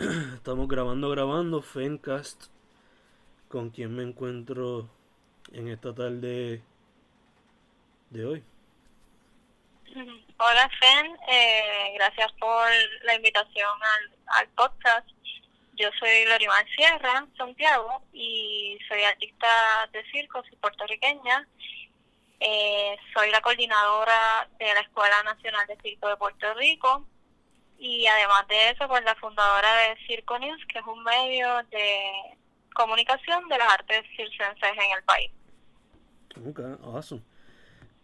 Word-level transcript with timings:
Estamos 0.34 0.66
grabando, 0.66 1.10
grabando 1.10 1.60
Fencast 1.60 2.44
con 3.48 3.68
quien 3.68 3.94
me 3.94 4.02
encuentro 4.02 4.88
en 5.52 5.68
esta 5.68 5.94
tarde 5.94 6.62
de 8.08 8.24
hoy. 8.24 8.42
Hola 10.38 10.70
Fen, 10.80 11.16
eh, 11.28 11.92
gracias 11.96 12.32
por 12.40 12.66
la 13.02 13.14
invitación 13.14 13.68
al, 13.82 14.38
al 14.38 14.48
podcast. 14.48 15.06
Yo 15.74 15.90
soy 15.98 16.24
Lorimar 16.24 16.66
Sierra, 16.74 17.26
Santiago, 17.36 18.02
y 18.14 18.78
soy 18.88 19.02
artista 19.02 19.48
de 19.92 20.02
circo, 20.10 20.42
soy 20.44 20.56
puertorriqueña. 20.56 21.46
Eh, 22.38 22.96
soy 23.12 23.30
la 23.30 23.42
coordinadora 23.42 24.48
de 24.58 24.72
la 24.72 24.80
Escuela 24.80 25.22
Nacional 25.24 25.66
de 25.66 25.76
Circo 25.82 26.08
de 26.08 26.16
Puerto 26.16 26.54
Rico 26.54 27.06
y 27.80 28.06
además 28.06 28.46
de 28.46 28.70
eso, 28.70 28.86
pues 28.88 29.02
la 29.04 29.14
fundadora 29.14 29.74
de 29.76 29.96
Circo 30.06 30.38
News, 30.38 30.60
que 30.70 30.78
es 30.80 30.84
un 30.86 31.02
medio 31.02 31.48
de 31.70 32.36
comunicación 32.74 33.48
de 33.48 33.56
las 33.56 33.72
artes 33.72 34.04
circenses 34.14 34.70
en 34.72 34.96
el 34.96 35.02
país. 35.04 35.30
Ok, 36.46 36.60
awesome. 36.84 37.22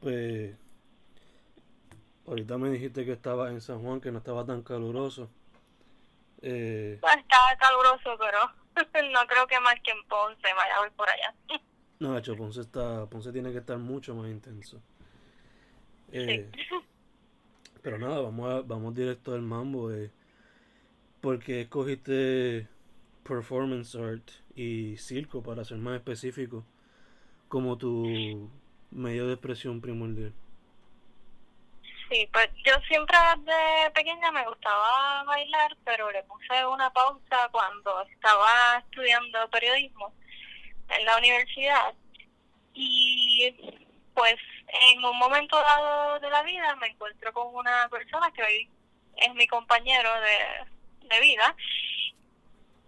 Pues 0.00 0.56
ahorita 2.26 2.56
me 2.56 2.70
dijiste 2.70 3.04
que 3.04 3.12
estaba 3.12 3.50
en 3.50 3.60
San 3.60 3.82
Juan, 3.82 4.00
que 4.00 4.10
no 4.10 4.18
estaba 4.18 4.46
tan 4.46 4.62
caluroso. 4.62 5.28
Eh, 6.40 6.96
Pues 7.00 7.16
estaba 7.18 7.56
caluroso, 7.58 8.16
pero 8.18 8.38
no 9.12 9.26
creo 9.26 9.46
que 9.46 9.60
más 9.60 9.74
que 9.84 9.90
en 9.90 10.02
Ponce 10.08 10.54
vaya 10.54 10.90
por 10.96 11.08
allá. 11.08 11.34
no, 11.98 12.12
de 12.12 12.18
hecho, 12.20 12.34
Ponce, 12.34 12.62
está, 12.62 13.06
Ponce 13.06 13.30
tiene 13.30 13.52
que 13.52 13.58
estar 13.58 13.76
mucho 13.76 14.14
más 14.14 14.28
intenso. 14.30 14.80
Eh, 16.12 16.50
Pero 17.86 17.98
nada, 17.98 18.20
vamos, 18.20 18.52
a- 18.52 18.62
vamos 18.62 18.96
directo 18.96 19.32
al 19.32 19.42
mambo. 19.42 19.92
Eh. 19.92 20.10
¿Por 21.20 21.38
qué 21.38 21.60
escogiste 21.60 22.66
performance 23.22 23.94
art 23.94 24.28
y 24.56 24.96
circo, 24.96 25.40
para 25.40 25.64
ser 25.64 25.78
más 25.78 25.94
específico, 25.94 26.64
como 27.46 27.78
tu 27.78 28.50
medio 28.90 29.28
de 29.28 29.34
expresión 29.34 29.80
primordial? 29.80 30.32
Sí, 32.10 32.28
pues 32.32 32.48
yo 32.64 32.72
siempre 32.88 33.16
desde 33.44 33.90
pequeña 33.92 34.32
me 34.32 34.44
gustaba 34.48 35.22
bailar, 35.22 35.76
pero 35.84 36.10
le 36.10 36.24
puse 36.24 36.66
una 36.66 36.92
pausa 36.92 37.48
cuando 37.52 38.02
estaba 38.10 38.78
estudiando 38.80 39.48
periodismo 39.48 40.12
en 40.88 41.04
la 41.04 41.18
universidad. 41.18 41.94
Y 42.74 43.54
pues 44.12 44.34
en 44.68 45.04
un 45.04 45.18
momento 45.18 45.56
dado 45.60 46.18
de 46.20 46.30
la 46.30 46.42
vida 46.42 46.74
me 46.76 46.88
encuentro 46.88 47.32
con 47.32 47.54
una 47.54 47.88
persona 47.88 48.30
que 48.32 48.42
hoy 48.42 48.70
es 49.16 49.34
mi 49.34 49.46
compañero 49.46 50.10
de, 50.20 51.08
de 51.08 51.20
vida. 51.20 51.54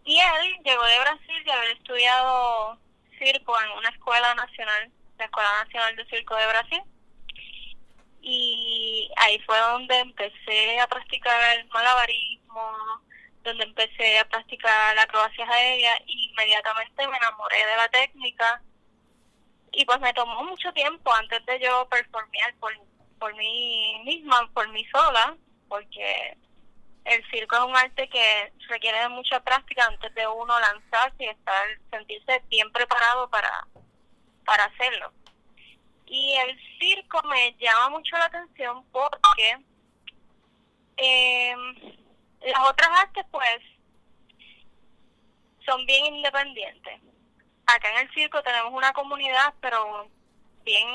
Y 0.05 0.19
él 0.19 0.59
llegó 0.65 0.84
de 0.84 1.01
Brasil 1.01 1.45
de 1.45 1.53
haber 1.53 1.71
estudiado 1.71 2.79
circo 3.19 3.55
en 3.62 3.71
una 3.79 3.89
escuela 3.91 4.34
nacional, 4.34 4.91
la 5.19 5.25
Escuela 5.25 5.65
Nacional 5.65 5.97
de 5.97 6.06
Circo 6.06 6.34
de 6.37 6.47
Brasil 6.47 6.83
y 8.31 9.11
ahí 9.17 9.38
fue 9.41 9.59
donde 9.59 9.99
empecé 9.99 10.78
a 10.81 10.87
practicar 10.87 11.59
el 11.59 11.67
malabarismo, 11.69 12.72
donde 13.43 13.65
empecé 13.65 14.19
a 14.19 14.28
practicar 14.28 14.94
la 14.94 15.03
acrobacia 15.03 15.49
aérea 15.49 15.99
y 16.06 16.31
inmediatamente 16.31 17.09
me 17.09 17.17
enamoré 17.17 17.56
de 17.56 17.77
la 17.77 17.88
técnica 17.88 18.62
y 19.73 19.84
pues 19.84 20.01
me 20.01 20.12
tomó 20.12 20.45
mucho 20.45 20.73
tiempo 20.73 21.12
antes 21.15 21.45
de 21.47 21.61
yo 21.61 21.89
performear 21.89 22.55
por, 22.56 22.73
por 23.19 23.34
mí 23.37 24.01
misma, 24.05 24.49
por 24.53 24.69
mí 24.71 24.84
sola, 24.87 25.37
porque 25.69 26.37
el 27.05 27.31
circo 27.31 27.56
es 27.56 27.62
un 27.62 27.77
arte 27.77 28.09
que 28.09 28.53
requiere 28.69 29.01
de 29.01 29.09
mucha 29.09 29.41
práctica 29.41 29.87
antes 29.87 30.15
de 30.15 30.27
uno 30.27 30.59
lanzarse 30.59 31.25
y 31.25 31.29
estar, 31.29 31.67
sentirse 31.91 32.43
bien 32.49 32.71
preparado 32.73 33.29
para, 33.31 33.67
para 34.45 34.65
hacerlo. 34.65 35.12
Y 36.06 36.35
el 36.37 36.59
circo 36.79 37.23
me 37.29 37.55
llama 37.59 37.91
mucho 37.91 38.17
la 38.17 38.27
atención 38.27 38.85
porque 38.91 39.59
eh, 40.97 41.55
las 42.41 42.69
otras 42.69 42.91
artes 43.00 43.25
pues 43.31 43.61
son 45.65 45.85
bien 45.87 46.17
independientes. 46.17 47.00
Acá 47.69 47.91
en 47.91 47.99
el 47.99 48.15
circo 48.15 48.43
tenemos 48.43 48.73
una 48.73 48.95
comunidad 48.95 49.53
pero 49.61 50.09
bien 50.65 50.89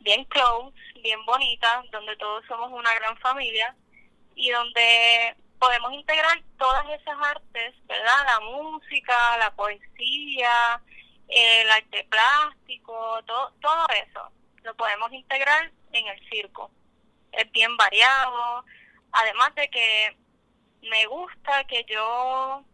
bien 0.00 0.24
close, 0.24 0.76
bien 1.00 1.24
bonita, 1.24 1.84
donde 1.92 2.16
todos 2.16 2.44
somos 2.46 2.72
una 2.72 2.92
gran 2.94 3.16
familia 3.18 3.76
y 4.34 4.50
donde 4.50 5.36
podemos 5.60 5.92
integrar 5.92 6.42
todas 6.58 6.84
esas 6.90 7.16
artes, 7.22 7.74
¿verdad? 7.86 8.26
La 8.26 8.40
música, 8.40 9.38
la 9.38 9.54
poesía, 9.54 10.82
el 11.28 11.70
arte 11.70 12.04
plástico, 12.10 13.22
todo, 13.26 13.52
todo 13.60 13.86
eso 13.90 14.32
lo 14.64 14.74
podemos 14.74 15.12
integrar 15.12 15.70
en 15.92 16.06
el 16.08 16.28
circo. 16.28 16.72
Es 17.30 17.50
bien 17.52 17.76
variado, 17.76 18.64
además 19.12 19.54
de 19.54 19.68
que 19.70 20.16
me 20.82 21.06
gusta 21.06 21.62
que 21.68 21.84
yo 21.84 22.64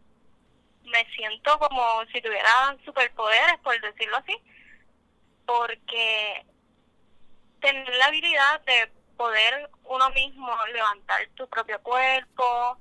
me 0.85 1.05
siento 1.15 1.57
como 1.59 2.05
si 2.11 2.21
tuviera 2.21 2.77
superpoderes, 2.85 3.59
por 3.63 3.79
decirlo 3.79 4.17
así, 4.17 4.35
porque 5.45 6.45
tener 7.61 7.89
la 7.95 8.05
habilidad 8.05 8.61
de 8.61 8.91
poder 9.17 9.69
uno 9.83 10.09
mismo 10.11 10.49
levantar 10.73 11.27
tu 11.35 11.47
propio 11.47 11.81
cuerpo, 11.81 12.77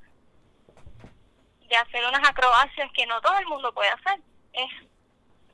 de 1.69 1.77
hacer 1.77 2.05
unas 2.07 2.29
acrobacias 2.29 2.91
que 2.93 3.07
no 3.07 3.21
todo 3.21 3.39
el 3.39 3.47
mundo 3.47 3.73
puede 3.73 3.91
hacer, 3.91 4.21
es 4.53 4.71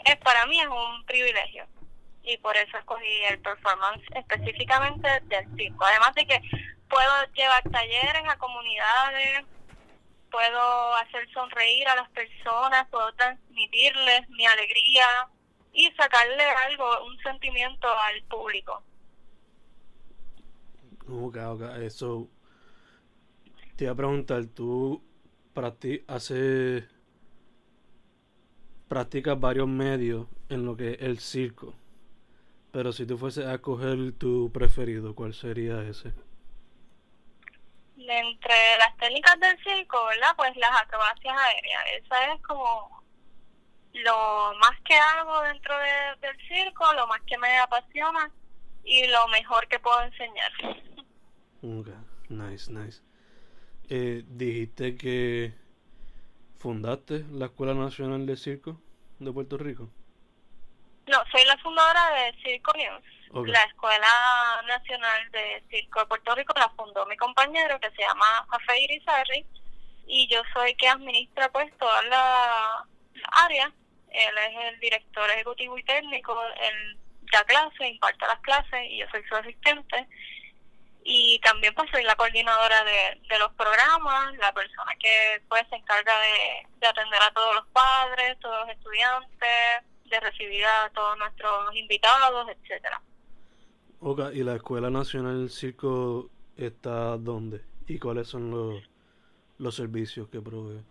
es 0.05 0.17
para 0.19 0.47
mí 0.47 0.61
es 0.61 0.67
un 0.67 1.05
privilegio 1.07 1.67
y 2.23 2.37
por 2.39 2.57
eso 2.57 2.77
escogí 2.77 3.23
el 3.29 3.41
performance 3.41 4.03
específicamente 4.15 5.09
del 5.25 5.47
circo. 5.57 5.85
Además 5.85 6.15
de 6.15 6.27
que 6.27 6.41
puedo 6.89 7.25
llevar 7.35 7.63
talleres 7.71 8.23
a 8.29 8.37
comunidades, 8.37 9.45
puedo 10.31 10.95
hacer 10.97 11.29
sonreír 11.33 11.89
a 11.89 11.97
las 11.97 12.11
personas, 12.11 12.89
puedo 12.91 13.13
transmitirles 13.15 14.29
mi 14.31 14.47
alegría 14.47 15.07
y 15.73 15.91
sacarle 15.93 16.45
algo, 16.67 17.05
un 17.07 17.19
sentimiento 17.19 17.89
al 17.89 18.23
público. 18.25 18.83
Ok, 21.09 21.37
ok, 21.37 21.63
eso. 21.83 22.29
Te 23.77 23.85
iba 23.85 23.93
a 23.93 23.97
preguntar, 23.97 24.45
tú 24.47 25.03
practi- 25.55 26.05
practicas 28.89 29.39
varios 29.39 29.69
medios 29.69 30.27
en 30.49 30.65
lo 30.65 30.77
que 30.77 30.93
es 30.93 31.03
el 31.03 31.19
circo. 31.19 31.75
Pero 32.73 32.93
si 32.93 33.07
tú 33.07 33.17
fueses 33.19 33.47
a 33.47 33.59
coger 33.59 34.13
tu 34.13 34.51
preferido, 34.53 35.15
¿cuál 35.15 35.35
sería 35.35 35.83
ese? 35.89 36.13
Entre 38.01 38.79
las 38.79 38.97
técnicas 38.97 39.39
del 39.41 39.59
circo, 39.63 40.05
¿verdad? 40.07 40.35
Pues 40.37 40.57
las 40.57 40.71
acrobacias 40.83 41.37
aéreas. 41.37 41.85
Esa 42.01 42.33
es 42.33 42.43
como 42.43 43.03
lo 43.93 44.53
más 44.61 44.81
que 44.85 44.95
hago 44.95 45.41
dentro 45.43 45.77
de- 45.79 46.27
del 46.27 46.37
circo, 46.47 46.93
lo 46.95 47.07
más 47.09 47.21
que 47.27 47.37
me 47.39 47.59
apasiona 47.59 48.31
y 48.85 49.07
lo 49.09 49.27
mejor 49.29 49.67
que 49.69 49.81
puedo 49.81 50.01
enseñar. 50.03 50.53
Ok, 51.63 51.89
nice, 52.29 52.71
nice. 52.73 53.03
Eh, 53.89 54.23
dijiste 54.27 54.97
que 54.97 55.55
fundaste 56.59 57.25
la 57.31 57.47
Escuela 57.47 57.75
Nacional 57.75 58.27
de 58.27 58.37
Circo 58.37 58.81
de 59.19 59.33
Puerto 59.33 59.59
Rico. 59.59 59.91
No, 61.09 61.25
soy 61.33 61.45
la 61.47 61.57
fundadora 61.59 62.11
de 62.11 62.35
Circo 62.43 62.73
News. 62.77 63.49
La 63.49 63.63
Escuela 63.65 64.09
Nacional 64.67 65.31
de 65.31 65.63
Circo 65.71 66.01
de 66.01 66.07
Puerto 66.07 66.35
Rico 66.35 66.55
la 66.57 66.69
fundó 66.71 67.05
mi 67.07 67.17
compañero 67.17 67.79
que 67.81 67.91
se 67.91 68.03
llama 68.03 68.47
Jafé 68.51 68.81
Irizarry 68.81 69.47
y 70.07 70.27
yo 70.29 70.43
soy 70.55 70.75
que 70.77 70.89
administra 70.89 71.51
pues 71.51 71.71
toda 71.79 72.03
la, 72.05 72.87
la 73.15 73.29
área. 73.45 73.73
Él 74.11 74.39
es 74.39 74.73
el 74.73 74.81
director 74.81 75.31
ejecutivo 75.31 75.77
y 75.79 75.85
técnico, 75.85 76.35
él 76.61 76.99
da 77.31 77.45
clases, 77.45 77.81
imparte 77.81 78.27
las 78.27 78.41
clases 78.41 78.85
y 78.89 78.99
yo 78.99 79.07
soy 79.11 79.23
su 79.29 79.37
asistente. 79.37 80.07
y 81.05 81.39
también 81.41 81.75
pues 81.75 81.91
soy 81.91 82.03
la 82.05 82.17
coordinadora 82.17 82.85
de, 82.85 83.21
de 83.29 83.39
los 83.39 83.53
programas, 83.55 84.35
la 84.37 84.53
persona 84.53 84.93
que 84.99 85.43
pues 85.49 85.63
se 85.71 85.77
encarga 85.77 86.13
de, 86.21 86.87
atender 86.87 87.23
a 87.23 87.31
todos 87.33 87.55
los 87.55 87.67
padres, 87.69 88.39
todos 88.41 88.67
los 88.67 88.77
estudiantes, 88.77 89.85
de 90.09 90.21
recibir 90.21 90.65
a 90.65 90.91
todos 90.91 91.19
nuestros 91.19 91.75
invitados, 91.75 92.49
etcétera. 92.49 93.01
Oka, 94.01 94.33
¿y 94.33 94.43
la 94.43 94.57
Escuela 94.57 94.91
Nacional 94.91 95.41
del 95.41 95.51
Circo 95.51 96.31
está 96.57 97.17
dónde? 97.17 97.65
¿Y 97.87 97.99
cuáles 97.99 98.29
son 98.29 98.51
los, 98.51 98.83
los 99.59 99.75
servicios 99.75 100.29
que 100.29 100.41
provee? 100.41 100.85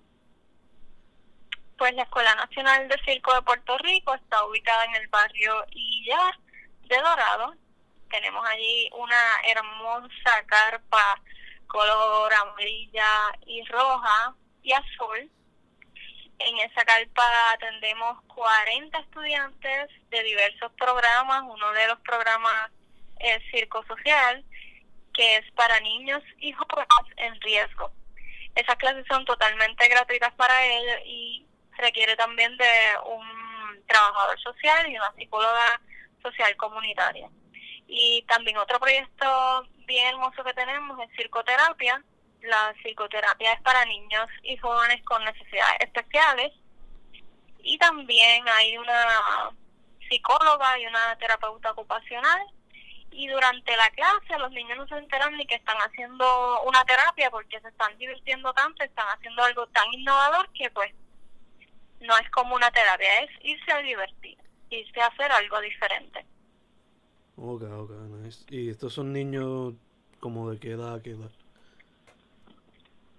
Pues 1.78 1.94
la 1.94 2.04
Escuela 2.04 2.34
Nacional 2.36 2.88
de 2.88 2.96
Circo 3.06 3.34
de 3.34 3.42
Puerto 3.44 3.78
Rico 3.78 4.14
está 4.16 4.46
ubicada 4.46 4.84
en 4.86 4.96
el 4.96 5.08
barrio 5.08 5.64
Illar 5.72 6.40
de 6.88 6.98
Dorado, 6.98 7.54
tenemos 8.10 8.46
allí 8.48 8.90
una 8.94 9.22
hermosa 9.46 10.44
carpa 10.46 11.22
color 11.68 12.34
amarilla 12.34 13.38
y 13.46 13.64
roja 13.66 14.34
y 14.64 14.72
azul. 14.72 15.30
En 16.40 16.58
esa 16.60 16.86
carpa 16.86 17.24
atendemos 17.54 18.22
40 18.28 19.00
estudiantes 19.00 19.90
de 20.10 20.24
diversos 20.24 20.72
programas. 20.74 21.44
Uno 21.44 21.72
de 21.72 21.88
los 21.88 22.00
programas 22.02 22.72
es 23.20 23.42
Circo 23.52 23.84
Social, 23.86 24.44
que 25.14 25.38
es 25.38 25.52
para 25.52 25.80
niños 25.80 26.24
y 26.40 26.52
jóvenes 26.52 26.88
en 27.18 27.42
riesgo. 27.42 27.92
Esas 28.56 28.76
clases 28.76 29.06
son 29.08 29.26
totalmente 29.26 29.88
gratuitas 29.88 30.34
para 30.34 30.66
ellos 30.66 31.02
y 31.06 31.48
requiere 31.78 32.16
también 32.16 32.56
de 32.58 32.70
un 33.06 33.86
trabajador 33.88 34.40
social 34.40 34.92
y 34.92 34.96
una 34.96 35.14
psicóloga 35.14 35.82
social 36.22 36.56
comunitaria. 36.58 37.30
Y 37.88 38.24
también 38.28 38.58
otro 38.58 38.80
proyecto 38.80 39.68
bien 39.86 40.08
hermoso 40.08 40.44
que 40.44 40.54
tenemos 40.54 41.00
es 41.00 41.16
circoterapia. 41.16 42.04
La 42.48 42.74
psicoterapia 42.82 43.54
es 43.54 43.62
para 43.62 43.84
niños 43.86 44.30
y 44.44 44.56
jóvenes 44.58 45.04
con 45.04 45.24
necesidades 45.24 45.80
especiales. 45.82 46.54
Y 47.60 47.78
también 47.78 48.48
hay 48.48 48.78
una 48.78 49.52
psicóloga 50.10 50.80
y 50.80 50.86
una 50.86 51.18
terapeuta 51.18 51.72
ocupacional. 51.72 52.42
Y 53.12 53.28
durante 53.28 53.76
la 53.76 53.90
clase 53.90 54.40
los 54.40 54.52
niños 54.52 54.78
no 54.78 54.88
se 54.88 54.98
enteran 54.98 55.36
ni 55.36 55.46
que 55.46 55.56
están 55.56 55.78
haciendo 55.78 56.62
una 56.64 56.86
terapia 56.86 57.30
porque 57.32 57.60
se 57.60 57.68
están 57.68 57.98
divirtiendo 57.98 58.54
tanto, 58.54 58.84
están 58.84 59.08
haciendo 59.08 59.44
algo 59.44 59.68
tan 59.68 59.92
innovador 59.94 60.50
que 60.54 60.70
pues 60.70 60.94
no 62.00 62.18
es 62.18 62.30
como 62.30 62.56
una 62.56 62.72
terapia, 62.72 63.24
es 63.24 63.32
irse 63.42 63.72
a 63.72 63.80
divertir, 63.80 64.38
irse 64.70 65.02
a 65.02 65.08
hacer 65.08 65.32
algo 65.32 65.60
diferente. 65.62 66.26
Ok, 67.38 67.64
ok, 67.64 67.92
nice. 68.22 68.46
¿Y 68.50 68.70
estos 68.70 68.94
son 68.94 69.12
niños 69.14 69.74
como 70.20 70.52
de 70.52 70.60
qué 70.60 70.72
edad 70.72 71.02
qué 71.02 71.12
edad? 71.12 71.32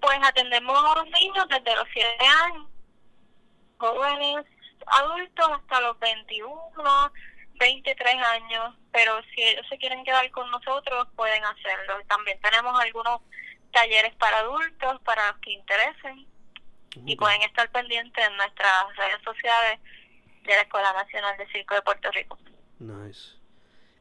Pues 0.01 0.19
atendemos 0.23 0.77
a 0.79 1.03
los 1.03 1.11
niños 1.11 1.47
desde 1.49 1.75
los 1.75 1.87
7 1.93 2.09
años, 2.45 2.69
jóvenes, 3.79 4.47
adultos 4.87 5.51
hasta 5.51 5.81
los 5.81 5.99
21, 5.99 7.13
23 7.59 8.15
años, 8.15 8.75
pero 8.93 9.21
si 9.35 9.43
ellos 9.43 9.67
se 9.69 9.79
quieren 9.79 10.05
quedar 10.05 10.31
con 10.31 10.51
nosotros 10.51 11.09
pueden 11.17 11.45
hacerlo. 11.45 11.95
También 12.07 12.41
tenemos 12.41 12.79
algunos 12.81 13.21
talleres 13.73 14.15
para 14.17 14.39
adultos, 14.39 15.01
para 15.03 15.33
los 15.33 15.41
que 15.41 15.53
interesen, 15.53 16.27
y 17.05 17.17
pueden 17.17 17.43
estar 17.43 17.71
pendientes 17.71 18.27
en 18.27 18.37
nuestras 18.37 18.97
redes 18.97 19.23
sociales 19.25 19.81
de 20.45 20.55
la 20.55 20.63
Escuela 20.63 20.93
Nacional 20.93 21.37
de 21.37 21.47
Circo 21.53 21.75
de 21.75 21.83
Puerto 21.83 22.11
Rico. 22.13 22.39
Nice. 22.79 23.37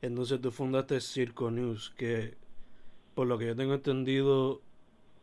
Entonces 0.01 0.39
tú 0.41 0.51
fundaste 0.51 1.01
Circo 1.01 1.51
News, 1.51 1.91
que 1.97 2.37
por 3.15 3.27
lo 3.27 3.37
que 3.37 3.47
yo 3.47 3.55
tengo 3.55 3.73
entendido, 3.73 4.61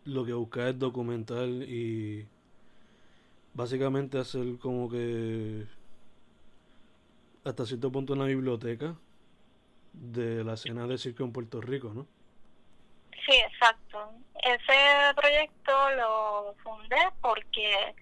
lo 0.05 0.25
que 0.25 0.33
busca 0.33 0.69
es 0.69 0.79
documentar 0.79 1.47
y 1.49 2.27
básicamente 3.55 4.19
hacer 4.19 4.59
como 4.59 4.91
que 4.91 5.67
hasta 7.45 7.67
cierto 7.67 7.91
punto 7.93 8.13
una 8.15 8.25
biblioteca 8.25 8.97
de 9.93 10.43
la 10.45 10.55
escena 10.55 10.87
de 10.87 10.99
circo 10.99 11.25
en 11.25 11.33
Puerto 11.33 11.61
Rico, 11.61 11.93
¿no? 11.95 12.07
Sí, 13.27 13.37
exacto. 13.37 14.13
Ese 14.43 15.15
proyecto 15.15 15.73
lo 15.97 16.55
fundé 16.63 16.97
porque, 17.23 17.95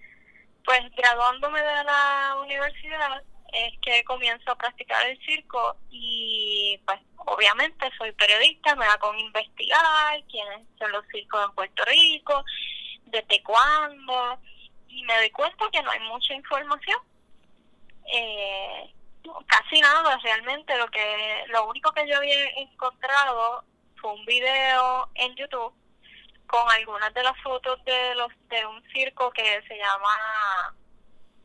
pues, 0.65 0.81
graduándome 0.97 1.61
de 1.61 1.85
la 1.85 2.37
universidad, 2.43 3.23
es 3.53 3.79
que 3.81 4.03
comienzo 4.05 4.51
a 4.51 4.57
practicar 4.57 5.07
el 5.07 5.19
circo 5.25 5.77
y 5.91 6.81
pues 6.87 6.99
obviamente 7.17 7.91
soy 7.99 8.13
periodista, 8.13 8.75
me 8.77 8.87
da 8.87 8.99
con 8.99 9.19
investigar 9.19 10.23
quiénes 10.31 10.67
son 10.79 10.91
los 10.91 11.07
circos 11.09 11.45
en 11.45 11.55
Puerto 11.55 11.85
Rico, 11.85 12.45
desde 13.05 13.43
cuándo, 13.43 14.39
y 14.89 15.03
me 15.05 15.17
doy 15.17 15.31
cuenta 15.31 15.67
que 15.71 15.83
no 15.83 15.91
hay 15.91 16.01
mucha 16.01 16.35
información. 16.35 16.99
Eh, 18.07 18.95
casi 19.47 19.81
nada 19.81 20.19
realmente 20.23 20.77
lo 20.77 20.89
que 20.89 21.45
lo 21.49 21.69
único 21.69 21.93
que 21.93 22.09
yo 22.09 22.17
había 22.17 22.45
encontrado 22.57 23.65
fue 24.01 24.13
un 24.13 24.25
video 24.25 25.09
en 25.15 25.35
YouTube 25.37 25.73
con 26.47 26.71
algunas 26.73 27.15
de 27.15 27.23
las 27.23 27.41
fotos 27.43 27.83
de 27.85 28.15
los 28.17 28.29
de 28.49 28.67
un 28.67 28.83
circo 28.93 29.31
que 29.31 29.63
se 29.69 29.77
llama 29.77 30.75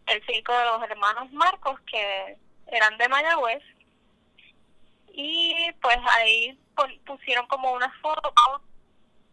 el 0.07 0.25
circo 0.25 0.57
de 0.57 0.65
los 0.65 0.83
hermanos 0.83 1.31
Marcos, 1.31 1.80
que 1.81 2.38
eran 2.68 2.98
de 2.98 3.07
Mayagüez. 3.07 3.63
Y 5.13 5.71
pues 5.81 5.98
ahí 6.12 6.59
pusieron 7.06 7.48
como 7.48 7.71
unas 7.74 7.94
fotos 8.01 8.33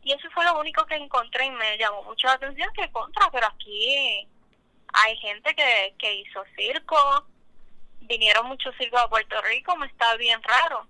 y 0.05 0.13
eso 0.13 0.29
fue 0.35 0.45
lo 0.45 0.59
único 0.61 0.85
que 0.85 0.97
encontré 0.97 1.47
y 1.47 1.51
me 1.51 1.79
llamó 1.79 2.03
mucho 2.05 2.27
la 2.27 2.35
atención 2.35 2.71
que 2.75 2.93
contra, 2.93 3.31
pero 3.31 3.47
aquí 3.47 4.29
hay 4.93 5.17
gente 5.17 5.55
que, 5.55 5.95
que 5.99 6.15
hizo 6.17 6.45
circo, 6.55 7.27
vinieron 8.03 8.47
muchos 8.47 8.75
circos 8.77 9.01
a 9.01 9.09
Puerto 9.09 9.41
Rico, 9.43 9.75
me 9.77 9.87
está 9.87 10.15
bien 10.17 10.43
raro. 10.43 10.87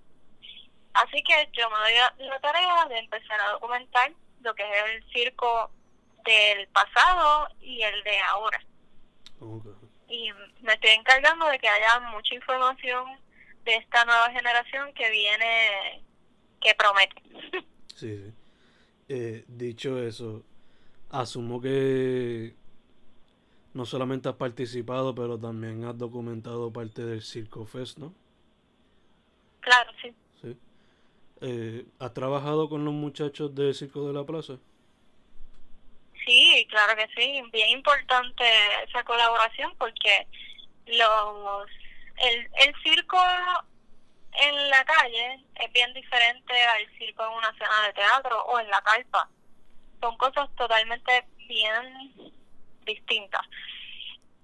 Así 0.94 1.22
que 1.22 1.48
yo 1.52 1.70
me 1.70 1.76
doy 1.78 2.28
la 2.28 2.40
tarea 2.40 2.86
de 2.86 2.98
empezar 2.98 3.40
a 3.40 3.50
documentar 3.52 4.12
lo 4.42 4.52
que 4.54 4.62
es 4.62 4.84
el 4.86 5.12
circo 5.12 5.70
del 6.24 6.66
pasado 6.68 7.48
y 7.60 7.82
el 7.82 8.02
de 8.02 8.18
ahora. 8.20 8.60
Y 10.08 10.30
me 10.62 10.72
estoy 10.74 10.90
encargando 10.90 11.46
de 11.46 11.58
que 11.58 11.68
haya 11.68 12.00
mucha 12.10 12.34
información 12.34 13.04
de 13.64 13.76
esta 13.76 14.04
nueva 14.04 14.30
generación 14.30 14.92
que 14.94 15.10
viene, 15.10 16.02
que 16.60 16.74
promete. 16.74 17.64
Sí, 17.94 18.16
sí. 18.16 18.32
Eh, 19.08 19.44
dicho 19.46 20.02
eso, 20.02 20.42
asumo 21.10 21.60
que 21.60 22.56
no 23.72 23.86
solamente 23.86 24.28
has 24.28 24.34
participado, 24.34 25.14
pero 25.14 25.38
también 25.38 25.84
has 25.84 25.96
documentado 25.96 26.72
parte 26.72 27.04
del 27.04 27.22
Circo 27.22 27.64
Fest, 27.66 27.98
¿no? 27.98 28.12
Claro, 29.60 29.92
sí. 30.02 30.14
Sí. 30.42 30.56
Eh, 31.40 31.86
¿Has 32.00 32.12
trabajado 32.14 32.68
con 32.68 32.84
los 32.84 32.94
muchachos 32.94 33.54
del 33.54 33.74
Circo 33.74 34.06
de 34.08 34.12
la 34.12 34.24
Plaza? 34.24 34.58
Claro 36.74 36.96
que 36.96 37.06
sí, 37.14 37.40
bien 37.52 37.68
importante 37.68 38.44
esa 38.82 39.04
colaboración 39.04 39.72
porque 39.78 40.26
los 40.86 41.70
el, 42.16 42.50
el 42.52 42.74
circo 42.82 43.16
en 44.32 44.70
la 44.70 44.84
calle 44.84 45.44
es 45.54 45.72
bien 45.72 45.94
diferente 45.94 46.64
al 46.64 46.98
circo 46.98 47.24
en 47.26 47.32
una 47.34 47.50
escena 47.50 47.82
de 47.86 47.92
teatro 47.92 48.44
o 48.46 48.58
en 48.58 48.68
la 48.70 48.82
carpa. 48.82 49.28
Son 50.00 50.16
cosas 50.16 50.48
totalmente 50.56 51.24
bien 51.46 52.12
distintas. 52.84 53.42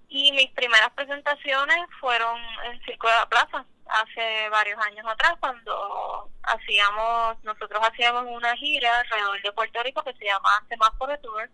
Y 0.07 0.31
mis 0.31 0.51
primeras 0.51 0.91
presentaciones 0.91 1.79
fueron 1.99 2.39
en 2.63 2.81
Circo 2.85 3.09
de 3.09 3.13
la 3.13 3.25
Plaza, 3.27 3.65
hace 3.87 4.47
varios 4.47 4.79
años 4.85 5.05
atrás, 5.05 5.33
cuando 5.41 6.29
hacíamos, 6.43 7.43
nosotros 7.43 7.81
hacíamos 7.83 8.23
una 8.25 8.55
gira 8.55 9.01
alrededor 9.01 9.41
de 9.41 9.51
Puerto 9.51 9.83
Rico 9.83 10.01
que 10.05 10.13
se 10.13 10.23
llama 10.23 10.65
Semáforo 10.69 11.19
Tour 11.19 11.49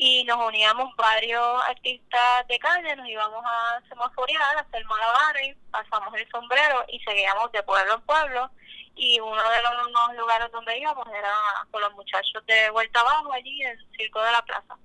y 0.00 0.22
nos 0.24 0.38
uníamos 0.46 0.94
varios 0.96 1.60
artistas 1.68 2.46
de 2.48 2.56
calle, 2.60 2.94
nos 2.94 3.08
íbamos 3.08 3.44
a 3.44 3.82
semaforear, 3.88 4.56
a 4.56 4.60
hacer 4.60 4.84
malabares, 4.84 5.56
pasamos 5.72 6.14
el 6.14 6.28
sombrero 6.30 6.84
y 6.88 7.00
seguíamos 7.00 7.50
de 7.50 7.64
pueblo 7.64 7.94
en 7.94 8.00
pueblo 8.02 8.50
y 8.94 9.18
uno 9.18 9.34
de 9.34 9.62
los 9.62 10.16
lugares 10.16 10.52
donde 10.52 10.78
íbamos 10.78 11.04
era 11.08 11.34
con 11.72 11.82
los 11.82 11.92
muchachos 11.94 12.46
de 12.46 12.70
Vuelta 12.70 13.00
Abajo 13.00 13.32
allí 13.32 13.60
en 13.62 13.70
el 13.70 13.86
Circo 13.96 14.22
de 14.22 14.32
la 14.32 14.42
Plaza. 14.42 14.78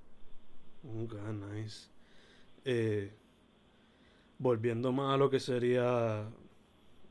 Nice. 0.82 1.90
Eh, 2.66 3.16
volviendo 4.40 4.92
más 4.92 5.14
a 5.14 5.18
lo 5.18 5.30
que 5.30 5.40
sería 5.40 6.28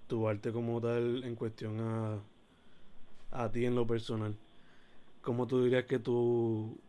tu 0.09 0.29
arte 0.29 0.53
como 0.53 0.81
tal 0.81 1.23
en 1.23 1.37
cuestión 1.37 2.21
a, 3.31 3.45
a 3.45 3.49
ti 3.49 3.65
en 3.65 3.77
lo 3.77 3.87
personal, 3.87 4.37
¿cómo 5.21 5.47
tú 5.47 5.63
dirías 5.63 5.85
que 5.85 6.01
tú 6.01 6.81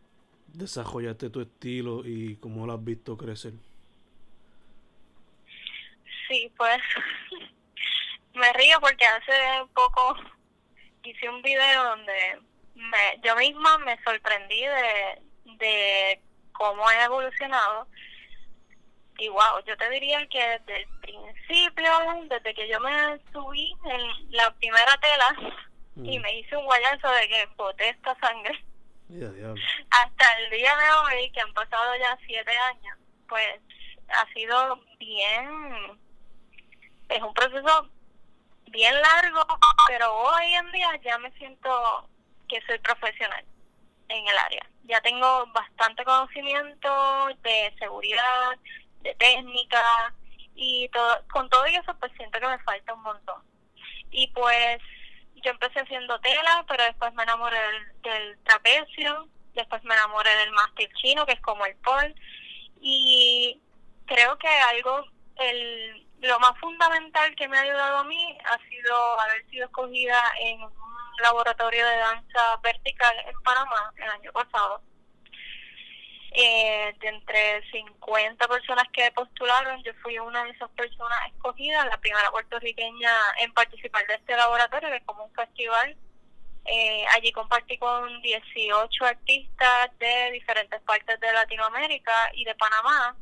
desarrollaste 0.54 1.30
tu 1.30 1.40
estilo 1.40 2.02
y 2.04 2.36
cómo 2.36 2.66
lo 2.66 2.72
has 2.72 2.84
visto 2.84 3.16
crecer? 3.16 3.52
Sí, 6.28 6.50
pues 6.56 6.80
me 8.34 8.52
río 8.52 8.80
porque 8.80 9.04
hace 9.04 9.32
poco 9.74 10.16
hice 11.02 11.28
un 11.28 11.42
video 11.42 11.84
donde 11.84 12.40
me, 12.74 13.20
yo 13.22 13.36
misma 13.36 13.78
me 13.78 14.02
sorprendí 14.02 14.60
de, 14.60 15.22
de 15.58 16.20
cómo 16.52 16.90
he 16.90 17.02
evolucionado. 17.04 17.86
Y 19.18 19.28
wow, 19.28 19.62
yo 19.66 19.76
te 19.76 19.88
diría 19.90 20.26
que 20.26 20.40
desde 20.40 20.82
el 20.82 20.88
principio, 21.00 21.92
desde 22.28 22.54
que 22.54 22.68
yo 22.68 22.80
me 22.80 23.20
subí 23.32 23.72
en 23.84 24.32
la 24.32 24.52
primera 24.54 24.98
tela 24.98 25.52
y 25.96 26.18
mm. 26.18 26.22
me 26.22 26.38
hice 26.38 26.56
un 26.56 26.64
guayazo 26.64 27.08
de 27.08 27.28
que 27.28 27.48
boté 27.56 27.90
esta 27.90 28.18
sangre, 28.18 28.64
hasta 29.90 30.38
el 30.38 30.50
día 30.50 30.74
de 30.76 30.90
hoy, 30.92 31.30
que 31.32 31.40
han 31.40 31.52
pasado 31.52 31.96
ya 31.96 32.18
siete 32.26 32.56
años, 32.56 32.98
pues 33.28 33.60
ha 34.08 34.26
sido 34.32 34.80
bien, 34.98 36.00
es 37.08 37.22
un 37.22 37.34
proceso 37.34 37.90
bien 38.70 38.94
largo, 39.00 39.44
pero 39.88 40.14
hoy 40.14 40.54
en 40.54 40.72
día 40.72 41.00
ya 41.04 41.18
me 41.18 41.30
siento 41.32 42.08
que 42.48 42.60
soy 42.66 42.78
profesional 42.78 43.44
en 44.08 44.26
el 44.26 44.38
área. 44.38 44.66
Ya 44.84 45.00
tengo 45.00 45.46
bastante 45.52 46.04
conocimiento 46.04 47.28
de 47.42 47.74
seguridad, 47.78 48.52
de 49.00 49.14
técnica 49.14 50.14
y 50.54 50.88
todo, 50.90 51.24
con 51.30 51.48
todo 51.48 51.64
eso 51.66 51.94
pues 51.98 52.12
siento 52.16 52.40
que 52.40 52.48
me 52.48 52.58
falta 52.60 52.94
un 52.94 53.02
montón. 53.02 53.42
Y 54.10 54.28
pues 54.28 54.80
yo 55.44 55.50
empecé 55.50 55.80
haciendo 55.80 56.18
tela, 56.20 56.64
pero 56.66 56.84
después 56.84 57.12
me 57.14 57.22
enamoré 57.22 57.58
del, 58.02 58.38
trapecio, 58.44 59.28
después 59.54 59.84
me 59.84 59.94
enamoré 59.94 60.34
del 60.36 60.50
mástil 60.52 60.88
chino, 60.94 61.26
que 61.26 61.32
es 61.32 61.40
como 61.40 61.66
el 61.66 61.76
pole, 61.76 62.14
y 62.80 63.60
creo 64.06 64.38
que 64.38 64.48
algo, 64.48 65.04
el, 65.36 66.06
lo 66.20 66.40
más 66.40 66.58
fundamental 66.58 67.34
que 67.36 67.46
me 67.48 67.58
ha 67.58 67.62
ayudado 67.62 67.98
a 67.98 68.04
mí 68.04 68.38
ha 68.44 68.58
sido 68.68 69.20
haber 69.20 69.48
sido 69.50 69.66
escogida 69.66 70.32
en 70.40 70.62
un 70.62 70.72
laboratorio 71.22 71.86
de 71.86 71.96
danza 71.96 72.56
vertical 72.62 73.14
en 73.26 73.42
Panamá 73.42 73.92
el 73.96 74.10
año 74.10 74.32
pasado. 74.32 74.82
Eh, 76.36 76.92
de 77.00 77.08
entre 77.08 77.62
50 77.70 78.48
personas 78.48 78.88
que 78.92 79.08
postularon, 79.12 79.80
yo 79.84 79.92
fui 80.02 80.18
una 80.18 80.42
de 80.42 80.50
esas 80.50 80.68
personas 80.70 81.16
escogidas, 81.28 81.86
la 81.86 81.96
primera 81.98 82.28
puertorriqueña 82.32 83.10
en 83.38 83.52
participar 83.54 84.04
de 84.08 84.14
este 84.14 84.34
laboratorio, 84.34 84.88
que 84.88 84.96
es 84.96 85.04
como 85.04 85.24
un 85.26 85.32
festival. 85.32 85.96
Eh, 86.64 87.04
allí 87.14 87.30
compartí 87.30 87.78
con 87.78 88.20
18 88.20 89.04
artistas 89.04 89.98
de 90.00 90.32
diferentes 90.32 90.80
partes 90.82 91.20
de 91.20 91.32
Latinoamérica 91.32 92.32
y 92.34 92.44
de 92.44 92.54
Panamá. 92.56 93.16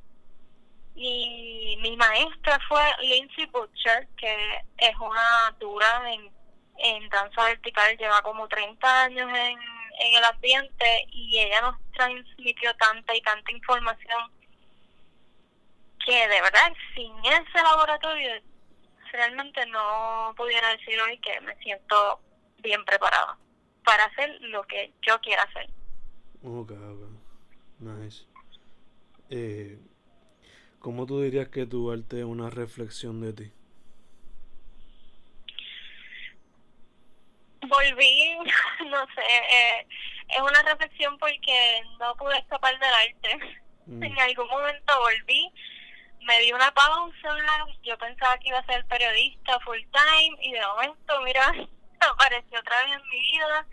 Y 0.95 1.77
mi 1.83 1.95
maestra 1.99 2.59
fue 2.67 2.83
Lindsay 3.03 3.45
Butcher, 3.47 4.09
que 4.17 4.65
es 4.79 4.97
una 4.97 5.55
dura 5.59 6.11
en 6.13 6.33
en 6.79 7.09
danza 7.09 7.45
vertical, 7.45 7.97
lleva 7.97 8.23
como 8.23 8.49
30 8.49 9.05
años 9.05 9.31
en, 9.35 9.59
en 10.01 10.15
el 10.15 10.25
ambiente 10.25 11.07
y 11.11 11.39
ella 11.39 11.61
nos 11.63 11.77
transmitió 11.93 12.75
tanta 12.77 13.15
y 13.15 13.21
tanta 13.23 13.53
información 13.53 14.31
que 16.05 16.29
de 16.29 16.41
verdad 16.41 16.73
sin 16.95 17.13
ese 17.25 17.63
laboratorio 17.63 18.31
realmente 19.13 19.65
no 19.67 20.35
pudiera 20.37 20.69
decir 20.71 21.01
hoy 21.01 21.19
que 21.19 21.41
me 21.43 21.55
siento 21.57 22.21
bien 22.59 22.85
preparada 22.85 23.39
para 23.85 24.05
hacer 24.05 24.41
lo 24.41 24.63
que 24.65 24.93
yo 25.03 25.21
quiera 25.21 25.43
hacer. 25.43 25.69
Ok, 26.43 26.73
ok. 26.73 27.23
Nice. 27.81 28.25
Eh, 29.31 29.79
¿Cómo 30.79 31.07
tú 31.07 31.21
dirías 31.21 31.49
que 31.49 31.67
tu 31.67 31.91
arte 31.91 32.21
es 32.21 32.25
una 32.25 32.51
reflexión 32.51 33.21
de 33.21 33.33
ti? 33.33 33.53
Volví, 37.69 38.37
no 38.87 39.07
sé, 39.15 39.23
eh, 39.51 39.87
es 40.29 40.41
una 40.41 40.63
reflexión 40.63 41.19
porque 41.19 41.83
no 41.99 42.15
pude 42.17 42.39
escapar 42.39 42.79
del 42.79 42.95
arte. 42.95 43.63
Mm. 43.87 44.03
En 44.03 44.21
algún 44.21 44.49
momento 44.49 45.01
volví, 45.01 45.53
me 46.21 46.39
di 46.41 46.53
una 46.53 46.73
pausa, 46.73 47.37
yo 47.83 47.99
pensaba 47.99 48.39
que 48.39 48.49
iba 48.49 48.59
a 48.59 48.67
ser 48.67 48.85
periodista 48.87 49.59
full 49.61 49.81
time 49.93 50.37
y 50.41 50.53
de 50.53 50.67
momento, 50.67 51.21
mira, 51.23 51.53
apareció 52.01 52.61
otra 52.61 52.85
vez 52.85 52.97
en 52.97 53.09
mi 53.09 53.21
vida 53.21 53.67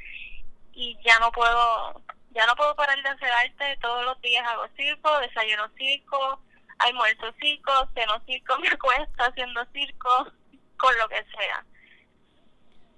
y 0.74 0.98
ya 1.04 1.20
no 1.20 1.32
puedo, 1.32 2.02
ya 2.32 2.46
no 2.46 2.56
puedo 2.56 2.76
parar 2.76 3.02
de 3.02 3.10
hacer 3.10 3.32
arte, 3.32 3.78
todos 3.82 4.06
los 4.06 4.20
días 4.22 4.48
hago 4.48 4.68
circo, 4.76 5.20
desayuno 5.20 5.70
circo, 5.78 6.42
almuerzo 6.80 7.34
circo, 7.40 7.90
ceno 7.94 8.22
circo, 8.26 8.58
me 8.60 8.70
acuesto 8.70 9.24
haciendo 9.24 9.66
circo, 9.74 10.32
con 10.78 10.98
lo 10.98 11.10
que 11.10 11.24
sea. 11.38 11.66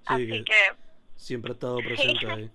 Así 0.06 0.44
que, 0.44 0.72
Siempre 1.22 1.52
he 1.52 1.54
estado 1.54 1.76
presente 1.76 2.26
ahí. 2.28 2.50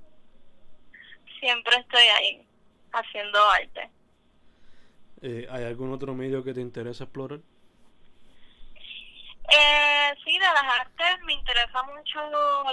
siempre 1.40 1.78
estoy 1.78 2.02
ahí, 2.02 2.46
haciendo 2.92 3.42
arte. 3.50 3.90
Eh, 5.22 5.48
¿Hay 5.50 5.64
algún 5.64 5.94
otro 5.94 6.14
medio 6.14 6.44
que 6.44 6.54
te 6.54 6.60
interesa 6.60 7.06
explorar? 7.06 7.40
Eh, 9.50 10.14
sí, 10.26 10.34
de 10.34 10.40
las 10.40 10.64
artes 10.82 11.24
me 11.24 11.32
interesa 11.32 11.82
mucho 11.84 12.20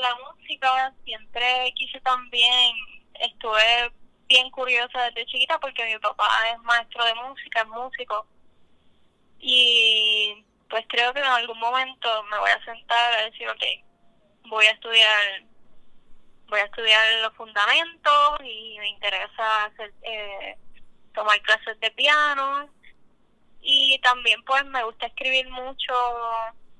la 0.01 0.17
música. 0.17 0.93
Siempre 1.05 1.73
quise 1.77 2.01
también, 2.01 2.73
estuve 3.21 3.93
bien 4.29 4.51
curiosa 4.51 5.01
desde 5.05 5.27
chiquita 5.27 5.61
porque 5.61 5.85
mi 5.85 5.97
papá 6.01 6.29
es 6.53 6.59
maestro 6.63 7.05
de 7.05 7.15
música, 7.15 7.61
es 7.61 7.69
músico. 7.69 8.27
Y 9.39 10.45
pues 10.69 10.85
creo 10.89 11.15
que 11.15 11.21
en 11.21 11.27
algún 11.27 11.61
momento 11.61 12.25
me 12.25 12.39
voy 12.41 12.51
a 12.51 12.65
sentar 12.65 13.15
a 13.15 13.31
decir, 13.31 13.49
ok, 13.49 13.63
voy 14.49 14.67
a 14.67 14.73
estudiar 14.73 15.54
voy 16.49 16.61
a 16.61 16.65
estudiar 16.65 17.23
los 17.23 17.35
fundamentos 17.35 18.41
y 18.43 18.77
me 18.79 18.89
interesa 18.89 19.65
hacer, 19.65 19.93
eh, 20.03 20.57
tomar 21.15 21.41
clases 21.43 21.79
de 21.81 21.91
piano 21.93 22.69
y 23.61 23.99
también 24.03 24.43
pues 24.45 24.65
me 24.67 24.85
gusta 24.85 25.07
escribir 25.07 25.49
mucho 25.49 25.95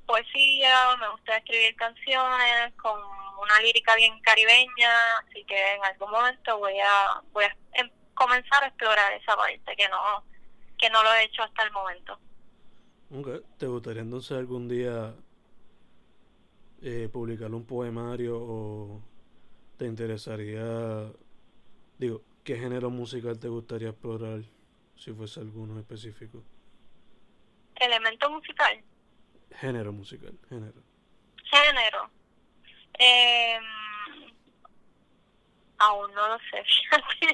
poesía, 0.07 0.97
me 1.01 1.09
gusta 1.09 1.39
escribir 1.39 1.75
canciones 1.77 2.75
con 2.75 3.01
una 3.41 3.61
lírica 3.61 3.97
bien 3.97 4.21
caribeña, 4.21 5.19
así 5.27 5.45
que 5.45 5.75
en 5.75 5.85
algún 5.85 6.11
momento 6.11 6.59
voy 6.59 6.79
a 6.81 7.23
voy 7.33 7.45
a 7.45 7.57
em, 7.73 7.91
comenzar 8.15 8.65
a 8.65 8.69
explorar 8.69 9.13
esa 9.15 9.37
parte 9.37 9.77
que 9.77 9.89
no 9.89 10.25
que 10.79 10.91
no 10.91 11.03
lo 11.03 11.15
he 11.15 11.25
hecho 11.25 11.43
hasta 11.43 11.63
el 11.63 11.73
momento. 11.73 12.19
¿Te 13.59 13.67
gustaría 13.67 14.03
entonces 14.03 14.37
algún 14.37 14.69
día 14.69 15.15
eh, 16.83 17.09
publicar 17.13 17.51
un 17.55 17.65
poemario 17.65 18.37
o 18.37 19.01
te 19.77 19.87
interesaría, 19.87 21.11
digo, 21.99 22.23
qué 22.45 22.57
género 22.57 22.91
musical 22.91 23.39
te 23.39 23.49
gustaría 23.49 23.91
explorar 23.91 24.43
si 24.97 25.13
fuese 25.13 25.41
alguno 25.41 25.79
específico? 25.79 26.43
Elemento 27.77 28.31
musical. 28.31 28.83
Género 29.61 29.93
musical, 29.93 30.35
género. 30.49 30.83
Género. 31.51 32.11
Eh, 32.99 33.59
aún 35.79 36.13
no 36.15 36.29
lo 36.29 36.39
sé, 36.39 36.65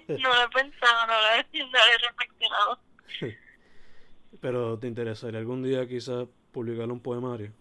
no 0.18 0.34
lo 0.34 0.42
he 0.42 0.48
pensado, 0.48 1.06
no 1.06 1.12
lo 1.12 1.28
he, 1.34 1.58
no 1.58 1.70
lo 1.70 1.78
he 1.78 2.08
reflexionado. 2.08 2.78
Pero 4.40 4.78
¿te 4.78 4.86
interesaría 4.86 5.40
algún 5.40 5.62
día 5.62 5.86
quizás 5.86 6.26
publicar 6.52 6.90
un 6.90 7.00
poemario? 7.00 7.52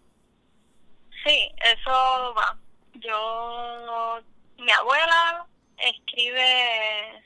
Sí, 1.24 1.50
eso 1.58 2.34
va. 2.34 2.58
Yo, 2.94 4.20
mi 4.60 4.70
abuela 4.72 5.46
escribe, 5.78 7.24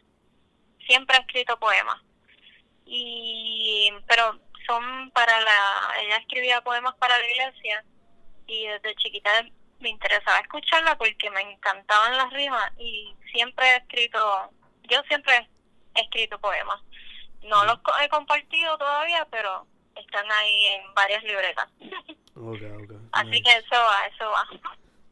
siempre 0.87 1.17
ha 1.17 1.21
escrito 1.21 1.59
poemas. 1.59 2.01
Y, 2.87 3.91
pero 4.07 4.39
son 4.67 5.11
para 5.11 5.41
la, 5.41 5.95
ella 6.01 6.17
escribía 6.17 6.61
poemas 6.63 6.95
para 6.97 7.19
la 7.19 7.31
iglesia 7.31 7.85
y 8.47 8.67
desde 8.67 8.95
chiquita 8.97 9.31
me 9.81 9.89
interesaba 9.89 10.39
escucharla 10.39 10.97
porque 10.97 11.31
me 11.31 11.41
encantaban 11.41 12.17
las 12.17 12.33
rimas 12.33 12.73
y 12.79 13.15
siempre 13.33 13.67
he 13.67 13.77
escrito, 13.77 14.51
yo 14.85 15.03
siempre 15.09 15.49
he 15.95 16.01
escrito 16.01 16.39
poemas. 16.39 16.81
No 17.43 17.65
los 17.65 17.79
he 18.03 18.09
compartido 18.09 18.79
todavía, 18.79 19.27
pero 19.31 19.67
están 19.95 20.31
ahí 20.33 20.67
en 20.67 20.95
varias 20.95 21.23
libretas. 21.25 21.69
Así 23.13 23.43
que 23.43 23.51
eso 23.51 23.77
va, 23.77 24.07
eso 24.07 24.31
va. 24.31 24.49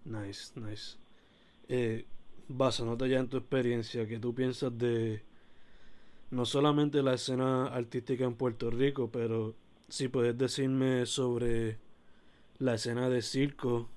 Nice, 0.04 0.58
nice. 0.58 0.96
Eh, 1.68 2.04
basándote 2.56 3.08
ya 3.08 3.18
en 3.18 3.28
tu 3.28 3.38
experiencia, 3.38 4.06
¿qué 4.06 4.18
tú 4.18 4.34
piensas 4.34 4.76
de 4.76 5.22
no 6.30 6.44
solamente 6.46 7.02
la 7.02 7.14
escena 7.14 7.66
artística 7.66 8.24
en 8.24 8.36
Puerto 8.36 8.70
Rico, 8.70 9.10
pero 9.10 9.54
si 9.88 10.08
puedes 10.08 10.36
decirme 10.36 11.04
sobre 11.06 11.78
la 12.58 12.74
escena 12.74 13.08
de 13.08 13.20
circo 13.22 13.88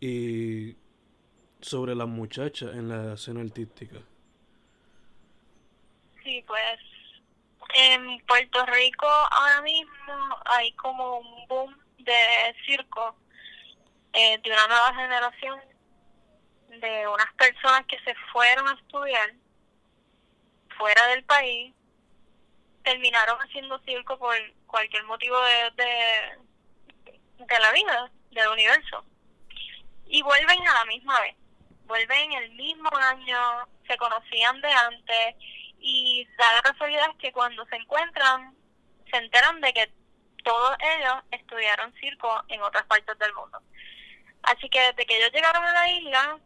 y 0.00 0.76
sobre 1.60 1.94
las 1.94 2.08
muchachas 2.08 2.74
en 2.74 2.88
la 2.88 3.14
escena 3.14 3.40
artística? 3.40 4.00
Sí, 6.24 6.44
pues 6.46 6.80
en 7.74 8.18
Puerto 8.26 8.66
Rico 8.66 9.06
ahora 9.06 9.62
mismo 9.62 9.92
hay 10.46 10.72
como 10.72 11.18
un 11.18 11.48
boom 11.48 11.76
de 11.98 12.56
circo 12.66 13.14
eh, 14.12 14.38
de 14.42 14.50
una 14.50 14.66
nueva 14.66 14.94
generación 14.94 15.60
de 16.68 17.08
unas 17.08 17.32
personas 17.34 17.84
que 17.86 17.98
se 18.00 18.14
fueron 18.32 18.68
a 18.68 18.74
estudiar 18.74 19.32
fuera 20.76 21.06
del 21.08 21.24
país, 21.24 21.74
terminaron 22.84 23.38
haciendo 23.38 23.78
circo 23.80 24.18
por 24.18 24.36
cualquier 24.66 25.04
motivo 25.04 25.36
de, 25.40 25.82
de, 25.82 27.14
de 27.44 27.58
la 27.58 27.72
vida, 27.72 28.10
del 28.30 28.48
universo. 28.48 29.04
Y 30.06 30.22
vuelven 30.22 30.66
a 30.66 30.74
la 30.74 30.84
misma 30.86 31.20
vez, 31.20 31.36
vuelven 31.84 32.32
el 32.32 32.50
mismo 32.52 32.90
año, 32.96 33.68
se 33.86 33.96
conocían 33.96 34.60
de 34.60 34.72
antes 34.72 35.34
y 35.80 36.26
da 36.38 36.52
la 36.54 36.62
casualidad 36.62 37.16
que 37.18 37.32
cuando 37.32 37.64
se 37.66 37.76
encuentran 37.76 38.54
se 39.10 39.16
enteran 39.16 39.60
de 39.60 39.72
que 39.72 39.92
todos 40.44 40.76
ellos 40.80 41.14
estudiaron 41.30 41.92
circo 41.94 42.42
en 42.48 42.62
otras 42.62 42.84
partes 42.86 43.18
del 43.18 43.34
mundo. 43.34 43.60
Así 44.42 44.68
que 44.70 44.80
desde 44.80 45.06
que 45.06 45.16
ellos 45.16 45.32
llegaron 45.32 45.64
a 45.64 45.72
la 45.72 45.88
isla, 45.90 46.38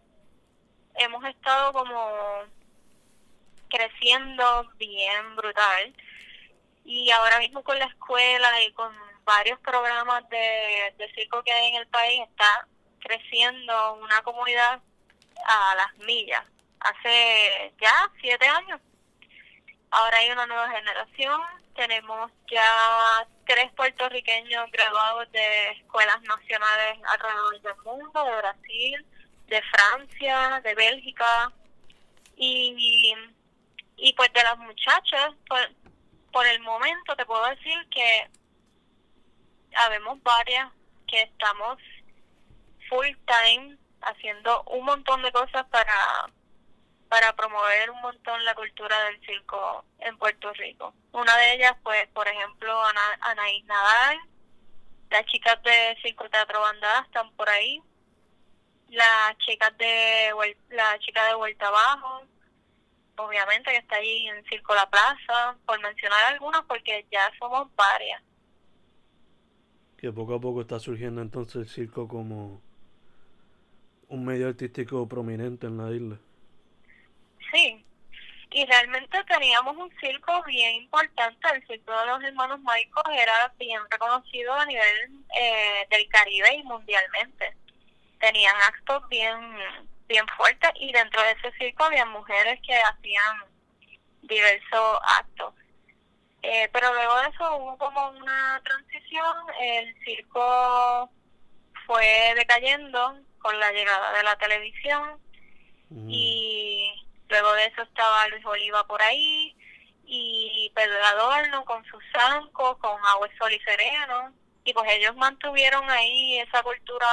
hemos 1.02 1.24
estado 1.24 1.72
como 1.72 2.42
creciendo 3.68 4.70
bien 4.76 5.36
brutal. 5.36 5.94
Y 6.84 7.10
ahora 7.10 7.38
mismo 7.38 7.62
con 7.62 7.78
la 7.78 7.86
escuela 7.86 8.62
y 8.62 8.72
con 8.72 8.92
varios 9.24 9.58
programas 9.60 10.28
de, 10.28 10.94
circo 11.14 11.42
que 11.42 11.52
hay 11.52 11.68
en 11.68 11.76
el 11.76 11.86
país, 11.88 12.22
está 12.28 12.66
creciendo 13.00 13.94
una 13.94 14.20
comunidad 14.22 14.80
a 15.44 15.74
las 15.76 15.96
millas. 15.98 16.44
Hace 16.80 17.72
ya 17.80 18.10
siete 18.20 18.46
años. 18.46 18.80
Ahora 19.90 20.18
hay 20.18 20.30
una 20.30 20.46
nueva 20.46 20.70
generación. 20.70 21.40
Tenemos 21.76 22.30
ya 22.50 23.26
tres 23.46 23.72
puertorriqueños 23.72 24.70
graduados 24.70 25.30
de 25.32 25.70
escuelas 25.70 26.20
nacionales 26.22 26.98
alrededor 27.04 27.60
del 27.60 27.76
mundo, 27.84 28.24
de 28.24 28.36
Brasil, 28.36 29.06
de 29.46 29.62
Francia, 29.62 30.60
de 30.62 30.74
Bélgica. 30.74 31.52
Y, 32.36 33.14
y 33.96 34.12
pues 34.14 34.32
de 34.32 34.42
las 34.42 34.58
muchachas, 34.58 35.34
pues, 35.48 35.68
por 36.32 36.46
el 36.46 36.60
momento 36.60 37.14
te 37.14 37.26
puedo 37.26 37.46
decir 37.48 37.76
que 37.90 38.30
habemos 39.74 40.22
varias 40.22 40.70
que 41.06 41.22
estamos 41.22 41.78
full 42.88 43.06
time 43.26 43.76
haciendo 44.00 44.62
un 44.64 44.84
montón 44.84 45.22
de 45.22 45.30
cosas 45.30 45.64
para 45.70 46.30
para 47.12 47.36
promover 47.36 47.90
un 47.90 48.00
montón 48.00 48.42
la 48.42 48.54
cultura 48.54 48.98
del 49.04 49.20
circo 49.26 49.84
en 49.98 50.16
Puerto 50.16 50.50
Rico. 50.54 50.94
Una 51.12 51.36
de 51.36 51.52
ellas, 51.56 51.74
pues, 51.82 52.08
por 52.08 52.26
ejemplo, 52.26 52.72
Ana, 52.86 53.18
Anaís 53.20 53.62
Nadal, 53.66 54.18
las 55.10 55.26
chicas 55.26 55.62
de 55.62 55.94
Circo 56.00 56.26
Teatro 56.30 56.62
Bandada 56.62 57.02
están 57.02 57.30
por 57.32 57.50
ahí, 57.50 57.82
las 58.92 59.38
chicas 59.38 59.76
de 59.78 60.30
la 60.70 60.98
chica 60.98 61.26
de 61.26 61.34
Vuelta 61.34 61.66
Abajo, 61.68 62.22
obviamente 63.16 63.70
que 63.70 63.78
está 63.78 63.96
ahí 63.96 64.28
en 64.28 64.44
Circo 64.44 64.74
La 64.74 64.88
Plaza, 64.88 65.56
por 65.66 65.80
mencionar 65.80 66.32
algunas, 66.32 66.62
porque 66.66 67.06
ya 67.10 67.30
somos 67.38 67.74
varias. 67.74 68.22
Que 69.96 70.12
poco 70.12 70.34
a 70.34 70.40
poco 70.40 70.60
está 70.60 70.78
surgiendo 70.78 71.22
entonces 71.22 71.56
el 71.56 71.68
circo 71.68 72.06
como 72.06 72.60
un 74.08 74.24
medio 74.24 74.48
artístico 74.48 75.08
prominente 75.08 75.66
en 75.66 75.78
la 75.78 75.90
isla. 75.90 76.18
Sí, 77.50 77.84
y 78.50 78.66
realmente 78.66 79.24
teníamos 79.24 79.76
un 79.76 79.90
circo 80.00 80.42
bien 80.44 80.82
importante, 80.82 81.48
el 81.54 81.66
circo 81.66 81.98
de 81.98 82.06
los 82.06 82.22
hermanos 82.22 82.60
Maicos 82.60 83.04
era 83.10 83.52
bien 83.58 83.80
reconocido 83.90 84.52
a 84.52 84.66
nivel 84.66 85.24
eh, 85.40 85.86
del 85.88 86.06
Caribe 86.08 86.56
y 86.56 86.62
mundialmente. 86.64 87.61
Tenían 88.22 88.56
actos 88.62 89.06
bien 89.08 89.38
bien 90.12 90.26
fuertes 90.36 90.70
y 90.76 90.92
dentro 90.92 91.22
de 91.22 91.32
ese 91.32 91.52
circo 91.58 91.84
había 91.84 92.04
mujeres 92.04 92.60
que 92.66 92.74
hacían 92.74 93.44
diversos 94.22 94.98
actos. 95.18 95.54
Eh, 96.42 96.68
pero 96.72 96.92
luego 96.92 97.16
de 97.20 97.28
eso 97.28 97.56
hubo 97.56 97.78
como 97.78 98.10
una 98.10 98.60
transición, 98.64 99.36
el 99.60 99.94
circo 100.04 101.10
fue 101.86 102.34
decayendo 102.36 103.16
con 103.38 103.58
la 103.58 103.72
llegada 103.72 104.12
de 104.12 104.22
la 104.24 104.36
televisión 104.36 105.20
mm. 105.90 106.10
y 106.10 107.06
luego 107.28 107.52
de 107.54 107.66
eso 107.66 107.82
estaba 107.82 108.28
Luis 108.28 108.44
Oliva 108.44 108.86
por 108.86 109.00
ahí 109.02 109.56
y 110.04 110.70
Pedro 110.74 111.04
Adorno 111.04 111.64
con 111.64 111.84
sus 111.84 112.02
zancos, 112.12 112.76
con 112.78 113.00
Agua, 113.06 113.28
Sol 113.38 113.52
y 113.52 113.60
Sereno 113.60 114.34
y 114.64 114.72
pues 114.72 114.90
ellos 114.92 115.16
mantuvieron 115.16 115.88
ahí 115.90 116.38
esa 116.38 116.62
cultura 116.62 117.06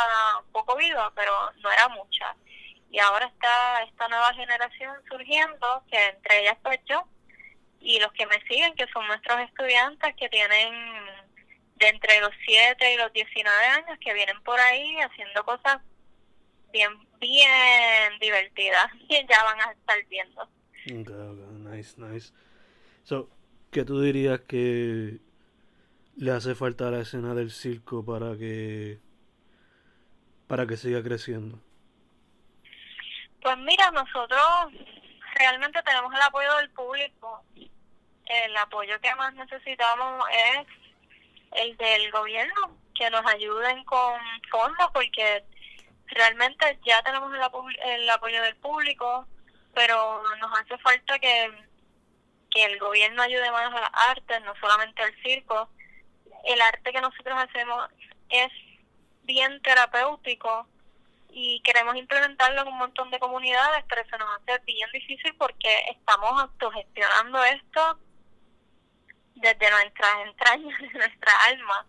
poco 0.52 0.76
viva, 0.78 1.12
pero 1.16 1.32
no 1.62 1.72
era 1.72 1.88
mucha. 1.90 2.36
Y 2.92 3.00
ahora 3.00 3.26
está 3.26 3.84
esta 3.84 4.08
nueva 4.08 4.34
generación 4.34 4.96
surgiendo, 5.10 5.84
que 5.90 6.08
entre 6.08 6.42
ellas 6.42 6.58
pues 6.62 6.80
yo, 6.88 7.04
y 7.80 8.00
los 8.00 8.12
que 8.14 8.26
me 8.28 8.42
siguen, 8.48 8.76
que 8.76 8.88
son 8.94 9.08
nuestros 9.08 9.40
estudiantes 9.42 10.16
que 10.16 10.30
tienen 10.30 10.74
de 11.76 11.88
entre 11.88 12.20
los 12.20 12.32
7 12.46 12.94
y 12.94 12.98
los 12.98 13.12
19 13.14 13.66
años, 13.66 13.98
que 14.00 14.14
vienen 14.14 14.42
por 14.44 14.60
ahí 14.60 14.98
haciendo 15.00 15.44
cosas 15.46 15.78
bien, 16.72 16.92
bien 17.20 18.20
divertidas 18.20 18.88
y 19.10 19.26
ya 19.28 19.44
van 19.44 19.62
a 19.62 19.72
estar 19.72 20.06
viendo. 20.08 20.48
nice, 21.70 21.96
nice. 21.98 22.34
So, 23.04 23.30
¿qué 23.72 23.86
tú 23.86 24.02
dirías 24.02 24.42
que 24.42 25.20
le 26.20 26.32
hace 26.32 26.54
falta 26.54 26.92
la 26.92 27.00
escena 27.00 27.34
del 27.34 27.50
circo 27.50 28.06
para 28.06 28.36
que 28.38 29.00
para 30.48 30.68
que 30.68 30.76
siga 30.76 31.02
creciendo? 31.02 31.60
Pues 33.42 33.58
mira, 33.60 33.90
nosotros 33.92 34.42
realmente 35.36 35.82
tenemos 35.84 36.14
el 36.14 36.22
apoyo 36.22 36.54
del 36.58 36.70
público. 36.72 37.42
El 38.26 38.58
apoyo 38.58 39.00
que 39.00 39.16
más 39.16 39.34
necesitamos 39.36 40.26
es 40.30 40.68
el 41.54 41.78
del 41.78 42.12
gobierno, 42.12 42.78
que 42.96 43.10
nos 43.10 43.26
ayuden 43.26 43.86
con 43.86 44.20
fondos, 44.52 44.92
porque 44.94 45.46
realmente 46.08 46.80
ya 46.86 47.02
tenemos 47.02 47.34
el, 47.34 48.10
apoyo 48.10 48.42
del 48.42 48.56
público, 48.58 49.26
pero 49.74 50.22
nos 50.42 50.60
hace 50.60 50.78
falta 50.80 51.18
que, 51.18 51.50
que 52.52 52.66
el 52.66 52.78
gobierno 52.78 53.22
ayude 53.22 53.52
más 53.52 53.74
a 53.74 53.80
las 53.80 53.92
artes, 54.10 54.42
no 54.44 54.54
solamente 54.60 55.02
al 55.02 55.16
circo. 55.24 55.70
El 56.46 56.62
arte 56.62 56.92
que 56.92 57.02
nosotros 57.02 57.38
hacemos 57.38 57.90
es 58.30 58.52
bien 59.24 59.62
terapéutico 59.62 60.68
y 61.32 61.62
queremos 61.62 61.96
implementarlo 61.96 62.62
en 62.62 62.68
un 62.70 62.78
montón 62.78 63.12
de 63.12 63.20
comunidades, 63.20 63.84
pero 63.88 64.04
se 64.10 64.18
nos 64.18 64.28
hace 64.36 64.60
bien 64.66 64.90
difícil 64.92 65.36
porque 65.36 65.74
estamos 65.92 66.42
autogestionando 66.42 67.44
esto 67.44 68.00
desde 69.36 69.70
nuestras 69.70 70.16
entrañas, 70.26 70.80
de 70.82 70.90
nuestra 70.90 71.32
alma. 71.48 71.86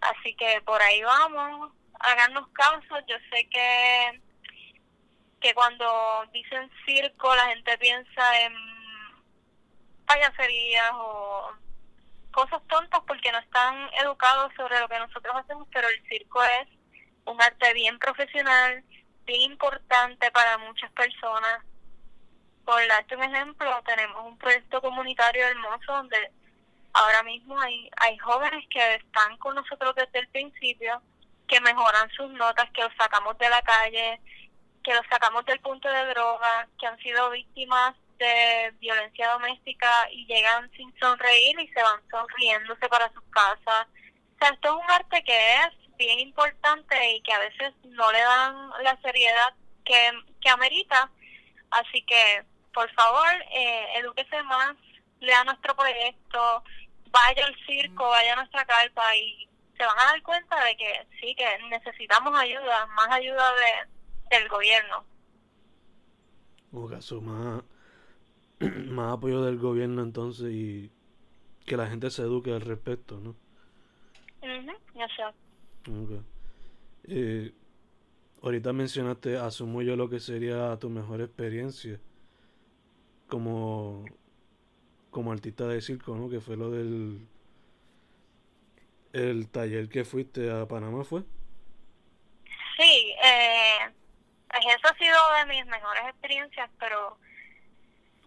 Así 0.00 0.34
que 0.36 0.60
por 0.62 0.80
ahí 0.80 1.02
vamos, 1.02 1.72
háganos 1.98 2.48
caso. 2.50 2.98
Yo 3.06 3.16
sé 3.30 3.48
que, 3.48 4.20
que 5.40 5.54
cuando 5.54 6.24
dicen 6.32 6.70
circo 6.86 7.34
la 7.34 7.46
gente 7.48 7.76
piensa 7.78 8.40
en 8.42 8.54
payaserías 10.06 10.90
o 10.94 11.52
cosas 12.30 12.62
tontas 12.68 13.00
porque 13.06 13.27
están 13.58 13.90
educados 14.04 14.52
sobre 14.56 14.78
lo 14.78 14.88
que 14.88 14.98
nosotros 14.98 15.34
hacemos, 15.34 15.66
pero 15.72 15.88
el 15.88 16.08
circo 16.08 16.42
es 16.42 16.68
un 17.24 17.42
arte 17.42 17.72
bien 17.74 17.98
profesional, 17.98 18.84
bien 19.24 19.52
importante 19.52 20.30
para 20.30 20.58
muchas 20.58 20.90
personas. 20.92 21.64
Por 22.64 22.86
darte 22.86 23.16
un 23.16 23.24
ejemplo, 23.24 23.82
tenemos 23.84 24.24
un 24.26 24.38
proyecto 24.38 24.80
comunitario 24.80 25.44
hermoso 25.44 25.92
donde 25.92 26.30
ahora 26.92 27.22
mismo 27.24 27.60
hay, 27.60 27.90
hay 27.96 28.16
jóvenes 28.18 28.64
que 28.70 28.94
están 28.94 29.36
con 29.38 29.56
nosotros 29.56 29.94
desde 29.96 30.20
el 30.20 30.28
principio, 30.28 31.02
que 31.48 31.60
mejoran 31.60 32.08
sus 32.10 32.30
notas, 32.30 32.70
que 32.70 32.82
los 32.82 32.92
sacamos 32.96 33.36
de 33.38 33.48
la 33.48 33.62
calle, 33.62 34.20
que 34.84 34.94
los 34.94 35.06
sacamos 35.10 35.44
del 35.46 35.58
punto 35.60 35.88
de 35.88 36.06
droga, 36.14 36.68
que 36.78 36.86
han 36.86 36.98
sido 36.98 37.30
víctimas 37.30 37.96
de 38.18 38.72
violencia 38.80 39.30
doméstica 39.30 39.90
y 40.10 40.26
llegan 40.26 40.70
sin 40.72 40.92
sonreír 40.98 41.58
y 41.60 41.68
se 41.68 41.82
van 41.82 42.00
sonriéndose 42.10 42.88
para 42.88 43.12
sus 43.12 43.24
casas. 43.30 43.86
O 44.34 44.38
sea, 44.38 44.48
esto 44.50 44.68
es 44.68 44.74
un 44.84 44.90
arte 44.90 45.22
que 45.24 45.54
es 45.56 45.96
bien 45.96 46.20
importante 46.20 47.12
y 47.14 47.22
que 47.22 47.32
a 47.32 47.38
veces 47.40 47.74
no 47.84 48.10
le 48.12 48.20
dan 48.20 48.70
la 48.82 49.00
seriedad 49.02 49.54
que, 49.84 50.10
que 50.40 50.50
amerita. 50.50 51.10
Así 51.70 52.02
que, 52.02 52.44
por 52.72 52.90
favor, 52.92 53.28
eh, 53.52 53.86
edúquese 53.96 54.42
más, 54.44 54.76
lea 55.20 55.44
nuestro 55.44 55.74
proyecto, 55.76 56.62
vaya 57.10 57.46
al 57.46 57.56
circo, 57.66 58.08
vaya 58.08 58.32
a 58.34 58.36
nuestra 58.36 58.64
carpa 58.64 59.16
y 59.16 59.48
se 59.76 59.84
van 59.84 59.98
a 59.98 60.04
dar 60.04 60.22
cuenta 60.22 60.64
de 60.64 60.76
que 60.76 61.06
sí, 61.20 61.34
que 61.34 61.58
necesitamos 61.68 62.36
ayuda, 62.38 62.86
más 62.86 63.08
ayuda 63.10 63.52
de, 63.54 64.36
del 64.36 64.48
gobierno. 64.48 65.04
Más, 68.90 69.14
apoyo 69.14 69.42
del 69.42 69.58
gobierno 69.58 70.02
entonces 70.02 70.52
y 70.52 70.90
que 71.64 71.76
la 71.76 71.88
gente 71.88 72.10
se 72.10 72.22
eduque 72.22 72.52
al 72.52 72.62
respecto, 72.62 73.20
¿no? 73.20 73.36
mhm 74.42 74.76
ya 74.94 75.06
sé. 75.08 75.22
Eh, 77.04 77.52
ahorita 78.42 78.72
mencionaste, 78.72 79.36
asumo 79.36 79.82
yo 79.82 79.96
lo 79.96 80.10
que 80.10 80.20
sería 80.20 80.76
tu 80.78 80.90
mejor 80.90 81.20
experiencia 81.20 82.00
como, 83.28 84.04
como 85.10 85.32
artista 85.32 85.66
de 85.66 85.80
circo, 85.80 86.16
¿no? 86.16 86.28
Que 86.28 86.40
fue 86.40 86.56
lo 86.56 86.70
del 86.70 87.26
el 89.12 89.48
taller 89.48 89.88
que 89.88 90.04
fuiste 90.04 90.50
a 90.50 90.66
Panamá, 90.66 91.04
¿fue? 91.04 91.22
Sí, 92.76 93.14
eh, 93.24 93.78
pues 94.48 94.64
eso 94.66 94.88
ha 94.88 94.98
sido 94.98 95.16
de 95.38 95.54
mis 95.54 95.66
mejores 95.66 96.02
experiencias, 96.08 96.70
pero 96.78 97.18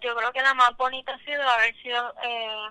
yo 0.01 0.15
creo 0.15 0.31
que 0.33 0.41
la 0.41 0.53
más 0.53 0.75
bonita 0.77 1.13
ha 1.13 1.19
sido 1.19 1.41
haber 1.47 1.75
sido 1.81 2.13
eh, 2.23 2.69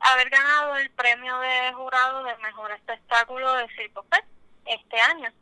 haber 0.00 0.30
ganado 0.30 0.76
el 0.76 0.90
premio 0.92 1.38
de 1.40 1.72
jurado 1.74 2.24
del 2.24 2.38
mejor 2.38 2.72
espectáculo 2.72 3.52
de 3.54 3.68
Circo 3.76 4.04
Fest 4.10 4.26
este 4.64 5.00
año. 5.00 5.32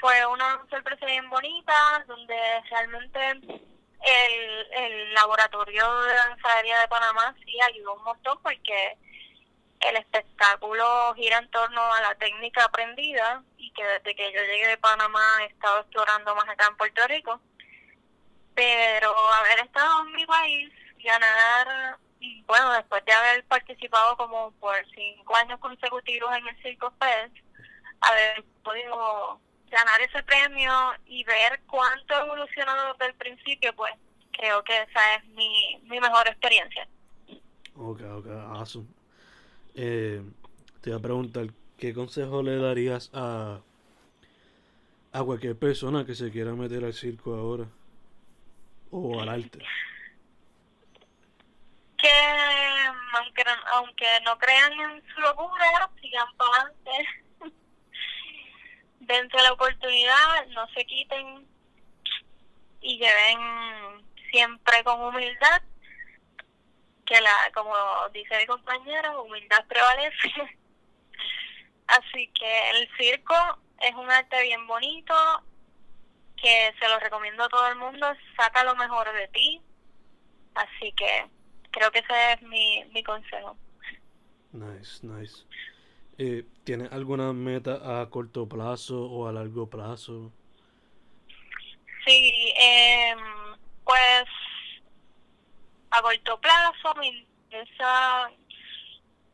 Fue 0.00 0.26
una 0.26 0.60
sorpresa 0.70 1.06
bien 1.06 1.28
bonita, 1.30 2.04
donde 2.06 2.36
realmente 2.70 3.30
el, 3.30 4.66
el 4.72 5.14
laboratorio 5.14 6.02
de 6.02 6.14
danzadería 6.14 6.80
de 6.80 6.88
Panamá 6.88 7.34
sí 7.44 7.56
ayudó 7.62 7.94
un 7.94 8.04
montón 8.04 8.38
porque 8.42 8.98
el 9.80 9.96
espectáculo 9.96 11.14
gira 11.14 11.38
en 11.38 11.50
torno 11.50 11.80
a 11.92 12.00
la 12.00 12.14
técnica 12.16 12.64
aprendida 12.64 13.42
y 13.58 13.70
que 13.72 13.84
desde 13.84 14.14
que 14.14 14.32
yo 14.32 14.40
llegué 14.40 14.68
de 14.68 14.78
Panamá 14.78 15.22
he 15.42 15.46
estado 15.46 15.80
explorando 15.80 16.34
más 16.34 16.48
acá 16.48 16.66
en 16.68 16.76
Puerto 16.76 17.06
Rico. 17.06 17.40
Pero 18.54 19.14
haber 19.32 19.66
estado 19.66 20.06
en 20.06 20.12
mi 20.12 20.26
país, 20.26 20.72
ganar, 21.02 21.98
bueno, 22.46 22.72
después 22.72 23.04
de 23.04 23.12
haber 23.12 23.44
participado 23.44 24.16
como 24.16 24.52
por 24.52 24.74
cinco 24.94 25.36
años 25.36 25.58
consecutivos 25.60 26.30
en 26.36 26.48
el 26.48 26.62
Circo 26.62 26.92
Fest, 27.00 27.36
haber 28.00 28.44
podido 28.62 29.40
ganar 29.70 30.00
ese 30.00 30.22
premio 30.22 30.72
y 31.06 31.24
ver 31.24 31.60
cuánto 31.66 32.14
ha 32.14 32.20
evolucionado 32.20 32.94
desde 32.94 33.06
el 33.06 33.14
principio, 33.14 33.74
pues 33.74 33.92
creo 34.32 34.62
que 34.62 34.82
esa 34.82 35.14
es 35.16 35.24
mi, 35.28 35.80
mi 35.84 36.00
mejor 36.00 36.26
experiencia. 36.28 36.86
Ok, 37.76 38.02
ok, 38.02 38.26
awesome. 38.52 38.86
Eh, 39.74 40.22
te 40.80 40.90
voy 40.90 40.98
a 40.98 41.02
preguntar, 41.02 41.46
¿qué 41.76 41.92
consejo 41.92 42.42
le 42.42 42.56
darías 42.56 43.10
a, 43.12 43.60
a 45.12 45.24
cualquier 45.24 45.58
persona 45.58 46.06
que 46.06 46.14
se 46.14 46.30
quiera 46.30 46.52
meter 46.52 46.84
al 46.84 46.94
circo 46.94 47.34
ahora? 47.34 47.66
O 48.96 49.20
al 49.20 49.28
arte. 49.28 49.58
Que 51.98 52.10
aunque, 53.16 53.42
aunque 53.72 54.06
no 54.24 54.38
crean 54.38 54.72
en 54.72 55.02
su 55.12 55.20
locura, 55.20 55.90
sigan 56.00 56.36
para 56.36 56.62
adelante. 56.62 57.08
Dense 59.00 59.42
la 59.42 59.52
oportunidad, 59.52 60.46
no 60.50 60.68
se 60.68 60.84
quiten 60.84 61.44
y 62.82 62.98
lleven 62.98 64.06
siempre 64.30 64.84
con 64.84 65.02
humildad 65.02 65.62
que 67.04 67.20
la, 67.20 67.50
como 67.52 67.74
dice 68.12 68.38
mi 68.38 68.46
compañero, 68.46 69.24
humildad 69.24 69.66
prevalece. 69.66 70.32
Así 71.88 72.28
que 72.28 72.70
el 72.70 72.88
circo 72.96 73.34
es 73.80 73.92
un 73.96 74.08
arte 74.08 74.40
bien 74.42 74.64
bonito, 74.68 75.14
que 76.44 76.74
se 76.78 76.88
lo 76.88 76.98
recomiendo 76.98 77.42
a 77.42 77.48
todo 77.48 77.66
el 77.68 77.76
mundo, 77.76 78.06
saca 78.36 78.62
lo 78.64 78.76
mejor 78.76 79.10
de 79.14 79.28
ti. 79.28 79.62
Así 80.54 80.92
que 80.92 81.26
creo 81.70 81.90
que 81.90 82.00
ese 82.00 82.32
es 82.34 82.42
mi, 82.42 82.84
mi 82.92 83.02
consejo. 83.02 83.56
Nice, 84.52 85.04
nice. 85.04 85.46
Eh, 86.18 86.44
¿Tienes 86.64 86.92
alguna 86.92 87.32
meta 87.32 88.00
a 88.00 88.10
corto 88.10 88.46
plazo 88.46 89.06
o 89.06 89.26
a 89.26 89.32
largo 89.32 89.70
plazo? 89.70 90.30
Sí, 92.06 92.52
eh, 92.60 93.16
pues 93.82 94.24
a 95.90 96.02
corto 96.02 96.38
plazo 96.40 96.94
me 96.96 97.08
interesa 97.08 98.30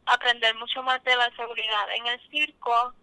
aprender 0.06 0.54
mucho 0.54 0.80
más 0.84 1.02
de 1.02 1.16
la 1.16 1.28
seguridad 1.34 1.92
en 1.92 2.06
el 2.06 2.20
circo, 2.30 2.94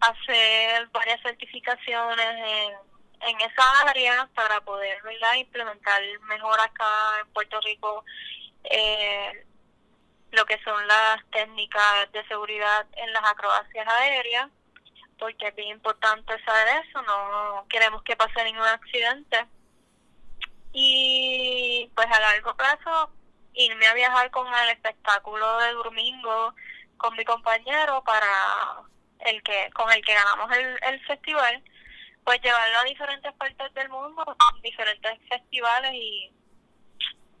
hacer 0.00 0.88
varias 0.92 1.22
certificaciones 1.22 2.26
en, 2.26 2.91
en 3.22 3.40
esa 3.40 3.80
área 3.88 4.28
para 4.34 4.60
poder 4.60 4.98
implementar 5.36 6.02
mejor 6.22 6.60
acá 6.60 7.20
en 7.20 7.32
Puerto 7.32 7.60
Rico 7.60 8.04
eh, 8.64 9.46
lo 10.32 10.44
que 10.46 10.58
son 10.62 10.86
las 10.86 11.24
técnicas 11.30 12.10
de 12.12 12.26
seguridad 12.26 12.86
en 12.96 13.12
las 13.12 13.24
acrobacias 13.24 13.86
aéreas, 13.86 14.48
porque 15.18 15.48
es 15.48 15.54
bien 15.54 15.68
importante 15.68 16.42
saber 16.44 16.84
eso, 16.86 17.02
no 17.02 17.66
queremos 17.68 18.02
que 18.02 18.16
pase 18.16 18.44
ningún 18.44 18.64
accidente. 18.64 19.46
Y 20.72 21.90
pues 21.94 22.06
a 22.10 22.18
largo 22.18 22.56
plazo 22.56 23.10
irme 23.52 23.86
a 23.86 23.94
viajar 23.94 24.30
con 24.30 24.46
el 24.46 24.70
espectáculo 24.70 25.58
de 25.58 25.72
domingo 25.72 26.54
con 26.96 27.14
mi 27.14 27.24
compañero 27.24 28.02
para 28.04 28.82
el 29.20 29.42
que 29.42 29.70
con 29.74 29.92
el 29.92 30.02
que 30.02 30.14
ganamos 30.14 30.50
el, 30.56 30.78
el 30.82 31.06
festival 31.06 31.62
pues 32.24 32.40
llevarlo 32.42 32.78
a 32.78 32.84
diferentes 32.84 33.32
partes 33.34 33.74
del 33.74 33.88
mundo 33.88 34.24
diferentes 34.62 35.18
festivales 35.28 35.92
y 35.94 36.32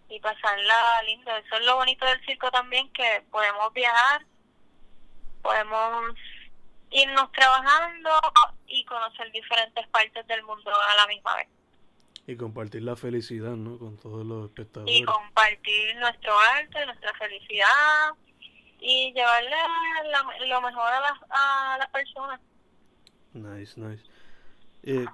y 0.08 0.20
pasarla 0.20 1.02
lindo 1.06 1.34
eso 1.36 1.56
es 1.56 1.66
lo 1.66 1.76
bonito 1.76 2.04
del 2.04 2.24
circo 2.26 2.50
también 2.50 2.92
que 2.92 3.24
podemos 3.30 3.72
viajar 3.72 4.26
podemos 5.40 6.14
irnos 6.90 7.32
trabajando 7.32 8.10
y 8.66 8.84
conocer 8.84 9.32
diferentes 9.32 9.86
partes 9.88 10.26
del 10.26 10.42
mundo 10.42 10.70
a 10.70 10.96
la 10.96 11.06
misma 11.06 11.36
vez 11.36 11.48
y 12.26 12.36
compartir 12.36 12.82
la 12.82 12.96
felicidad, 12.96 13.52
¿no? 13.52 13.78
Con 13.78 13.96
todos 13.96 14.24
los 14.24 14.46
espectadores. 14.46 14.94
Y 14.94 15.04
compartir 15.04 15.96
nuestro 15.96 16.32
arte, 16.54 16.86
nuestra 16.86 17.12
felicidad 17.14 18.14
y 18.78 19.12
llevarle 19.12 19.56
lo 20.48 20.60
mejor 20.60 20.92
a 20.92 21.00
las, 21.00 21.18
a 21.30 21.76
las 21.78 21.88
personas. 21.90 22.40
Nice, 23.32 23.80
nice. 23.80 24.04
Eh, 24.82 25.06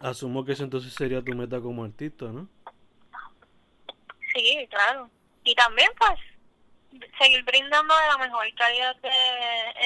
asumo 0.00 0.44
que 0.44 0.52
eso 0.52 0.64
entonces 0.64 0.92
sería 0.92 1.22
tu 1.22 1.34
meta 1.34 1.60
como 1.60 1.84
artista, 1.84 2.26
¿no? 2.26 2.48
Sí, 4.34 4.66
claro. 4.70 5.10
Y 5.44 5.54
también 5.54 5.90
pues 5.98 6.18
seguir 7.18 7.44
brindando 7.44 7.94
la 7.94 8.18
mejor 8.18 8.46
calidad 8.54 8.96
de 8.96 9.10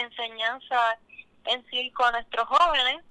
enseñanza 0.00 0.98
en 1.46 1.64
circo 1.66 2.04
a 2.04 2.12
nuestros 2.12 2.46
jóvenes 2.46 3.04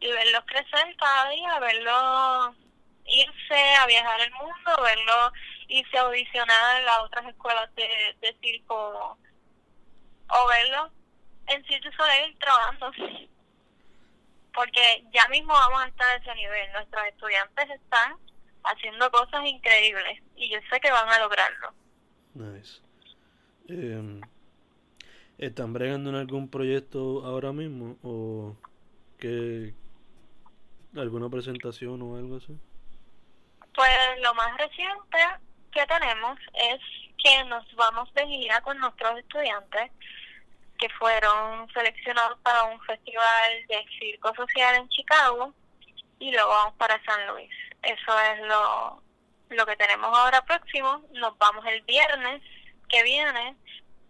y 0.00 0.10
verlos 0.10 0.44
crecer 0.46 0.96
cada 0.98 1.30
día, 1.30 1.58
verlos 1.60 2.56
irse 3.06 3.74
a 3.80 3.86
viajar 3.86 4.20
el 4.20 4.32
mundo, 4.32 4.82
verlos 4.82 5.32
irse 5.68 5.98
a 5.98 6.02
audicionar 6.02 6.88
a 6.88 7.02
otras 7.02 7.26
escuelas 7.26 7.74
de, 7.74 8.16
de 8.20 8.36
circo 8.40 9.18
o 10.28 10.48
verlos 10.48 10.90
en 11.48 11.64
Circo 11.64 11.90
Soleil 11.96 12.36
trabajando. 12.38 12.92
Porque 14.56 15.04
ya 15.12 15.28
mismo 15.28 15.52
vamos 15.52 15.84
a 15.84 15.88
estar 15.88 16.08
a 16.08 16.16
ese 16.16 16.34
nivel. 16.34 16.72
Nuestros 16.72 17.04
estudiantes 17.06 17.70
están 17.70 18.16
haciendo 18.64 19.10
cosas 19.12 19.44
increíbles 19.46 20.20
y 20.34 20.50
yo 20.50 20.58
sé 20.68 20.80
que 20.80 20.90
van 20.90 21.08
a 21.08 21.20
lograrlo. 21.20 21.74
Nice. 22.34 22.80
Eh, 23.68 24.20
¿Están 25.38 25.72
bregando 25.72 26.10
en 26.10 26.16
algún 26.16 26.50
proyecto 26.50 27.24
ahora 27.24 27.52
mismo 27.52 27.98
o 28.02 28.56
qué, 29.18 29.74
¿Alguna 30.96 31.28
presentación 31.28 32.00
o 32.00 32.16
algo 32.16 32.36
así? 32.36 32.58
Pues 33.74 34.20
lo 34.22 34.32
más 34.34 34.56
reciente 34.56 35.18
que 35.70 35.84
tenemos 35.86 36.38
es 36.54 36.80
que 37.22 37.44
nos 37.44 37.74
vamos 37.76 38.12
de 38.14 38.26
gira 38.26 38.60
con 38.62 38.78
nuestros 38.78 39.18
estudiantes 39.18 39.90
que 40.78 40.88
fueron 40.90 41.68
seleccionados 41.72 42.38
para 42.40 42.64
un 42.64 42.80
festival 42.82 43.66
de 43.68 43.84
circo 43.98 44.34
social 44.34 44.76
en 44.76 44.88
Chicago 44.88 45.52
y 46.18 46.30
luego 46.32 46.48
vamos 46.48 46.74
para 46.74 47.02
San 47.04 47.26
Luis. 47.28 47.50
Eso 47.82 48.20
es 48.20 48.40
lo, 48.46 49.02
lo 49.50 49.66
que 49.66 49.76
tenemos 49.76 50.16
ahora 50.16 50.42
próximo. 50.42 51.02
Nos 51.12 51.36
vamos 51.38 51.64
el 51.66 51.82
viernes 51.82 52.42
que 52.88 53.02
viene, 53.02 53.56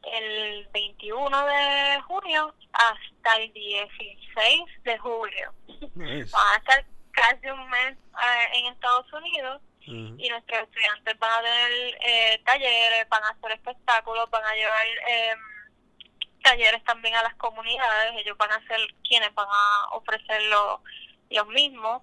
el 0.02 0.68
21 0.72 1.46
de 1.46 2.00
junio 2.02 2.54
hasta 2.72 3.36
el 3.36 3.52
16 3.52 4.62
de 4.84 4.98
julio. 4.98 5.52
Van 5.68 6.54
a 6.54 6.56
estar 6.56 6.84
casi 7.12 7.48
un 7.48 7.68
mes 7.70 7.96
eh, 7.96 8.58
en 8.58 8.66
Estados 8.66 9.12
Unidos 9.12 9.60
y 9.88 10.28
nuestros 10.28 10.62
estudiantes 10.62 11.16
van 11.20 11.30
a 11.30 11.42
tener 11.42 11.98
eh, 12.00 12.42
talleres, 12.44 13.08
van 13.08 13.22
a 13.22 13.28
hacer 13.28 13.52
espectáculos, 13.52 14.28
van 14.30 14.44
a 14.44 14.54
llevar 14.54 14.86
em, 15.08 15.38
talleres 16.46 16.84
también 16.84 17.14
a 17.16 17.24
las 17.24 17.34
comunidades, 17.34 18.12
ellos 18.18 18.38
van 18.38 18.52
a 18.52 18.66
ser 18.68 18.80
quienes 19.02 19.34
van 19.34 19.48
a 19.50 19.96
ofrecer 19.96 20.40
lo, 20.44 20.80
los 21.30 21.46
mismos. 21.48 22.02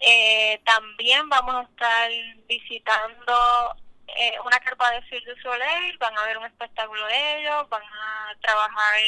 Eh, 0.00 0.60
también 0.64 1.28
vamos 1.28 1.54
a 1.54 1.62
estar 1.62 2.10
visitando 2.48 3.76
eh, 4.08 4.34
una 4.44 4.58
carpa 4.58 4.90
de 4.90 5.02
Cirque 5.08 5.30
du 5.30 5.40
Soleil, 5.40 5.98
van 5.98 6.18
a 6.18 6.24
ver 6.24 6.38
un 6.38 6.46
espectáculo 6.46 7.06
de 7.06 7.40
ellos, 7.40 7.68
van 7.68 7.82
a 7.82 8.36
trabajar 8.40 9.00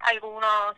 algunos 0.00 0.76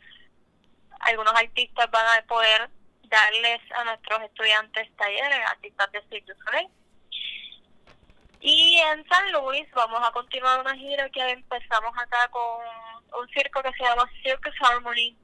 algunos 1.01 1.33
artistas 1.35 1.91
van 1.91 2.19
a 2.19 2.27
poder 2.27 2.71
darles 3.05 3.61
a 3.77 3.85
nuestros 3.85 4.23
estudiantes 4.23 4.89
talleres, 4.97 5.41
artistas 5.47 5.93
de 5.93 6.03
Cirque 6.09 6.33
du 6.33 6.45
Soleil. 6.45 6.69
Y 8.41 8.79
en 8.79 9.07
San 9.09 9.33
Luis 9.33 9.69
vamos 9.73 10.01
a 10.07 10.13
continuar 10.13 10.61
una 10.61 10.75
gira 10.77 11.09
que 11.11 11.21
empezamos 11.31 11.93
acá 11.99 12.29
con 12.29 13.21
un 13.21 13.29
circo 13.29 13.63
que 13.63 13.73
se 13.73 13.85
llama 13.85 14.09
Circus 14.23 14.55
Harmony. 14.61 15.17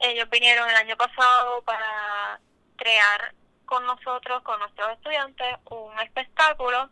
Ellos 0.00 0.28
vinieron 0.30 0.68
el 0.68 0.76
año 0.76 0.96
pasado 0.96 1.62
para 1.62 2.40
crear 2.76 3.34
con 3.66 3.86
nosotros, 3.86 4.42
con 4.42 4.58
nuestros 4.58 4.92
estudiantes, 4.92 5.56
un 5.70 5.98
espectáculo 6.00 6.90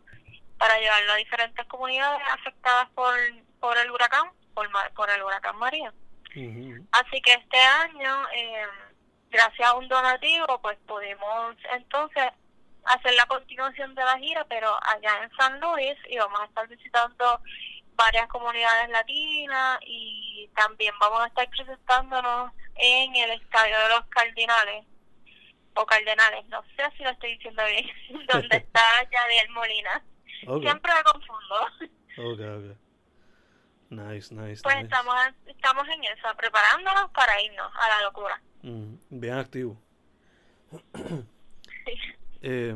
para 0.57 0.79
llevarlo 0.79 1.13
a 1.13 1.17
diferentes 1.17 1.65
comunidades 1.67 2.21
afectadas 2.31 2.89
por, 2.91 3.13
por 3.59 3.77
el 3.77 3.91
huracán, 3.91 4.31
por, 4.53 4.69
por 4.93 5.09
el 5.09 5.21
huracán 5.23 5.57
María. 5.57 5.93
Así 6.91 7.21
que 7.21 7.33
este 7.33 7.57
año, 7.59 8.29
eh, 8.33 8.65
gracias 9.29 9.67
a 9.67 9.73
un 9.75 9.87
donativo, 9.87 10.59
pues 10.61 10.77
pudimos 10.87 11.55
entonces 11.73 12.31
hacer 12.85 13.13
la 13.15 13.25
continuación 13.25 13.95
de 13.95 14.03
la 14.03 14.17
gira, 14.17 14.45
pero 14.49 14.75
allá 14.83 15.23
en 15.23 15.31
San 15.37 15.59
Luis 15.59 15.95
y 16.09 16.17
vamos 16.17 16.39
a 16.41 16.45
estar 16.45 16.67
visitando 16.67 17.41
varias 17.95 18.27
comunidades 18.27 18.89
latinas 18.89 19.79
y 19.85 20.49
también 20.55 20.93
vamos 20.99 21.21
a 21.21 21.27
estar 21.27 21.49
presentándonos 21.49 22.51
en 22.75 23.15
el 23.15 23.31
Estadio 23.31 23.77
de 23.79 23.89
los 23.89 24.05
Cardinales 24.07 24.85
o 25.75 25.85
Cardenales, 25.85 26.45
no 26.49 26.61
sé 26.75 26.83
si 26.97 27.03
lo 27.03 27.09
estoy 27.09 27.35
diciendo 27.35 27.63
bien, 27.65 27.87
donde 28.31 28.57
está 28.57 28.81
Yadiel 29.11 29.49
Molina. 29.49 30.03
Siempre 30.61 30.91
me 30.93 31.03
confundo. 31.03 31.55
Ok, 32.17 32.39
ok. 32.39 32.77
Nice, 33.89 34.33
nice. 34.33 34.61
Pues 34.63 34.75
Estamos, 34.77 35.15
estamos 35.45 35.87
en 35.87 36.03
eso, 36.03 36.35
preparándonos 36.35 37.11
para 37.11 37.41
irnos 37.41 37.71
a 37.75 37.87
la 37.89 38.01
locura. 38.01 38.41
Mm, 38.63 38.95
bien 39.09 39.33
activo. 39.35 39.77
sí. 41.85 42.15
Eh, 42.43 42.75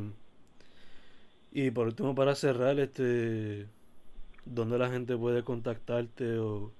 y 1.51 1.71
por 1.71 1.87
último, 1.87 2.15
para 2.15 2.35
cerrar, 2.35 2.79
este, 2.79 3.67
¿dónde 4.45 4.77
la 4.77 4.89
gente 4.89 5.17
puede 5.17 5.43
contactarte 5.43 6.37
o, 6.39 6.71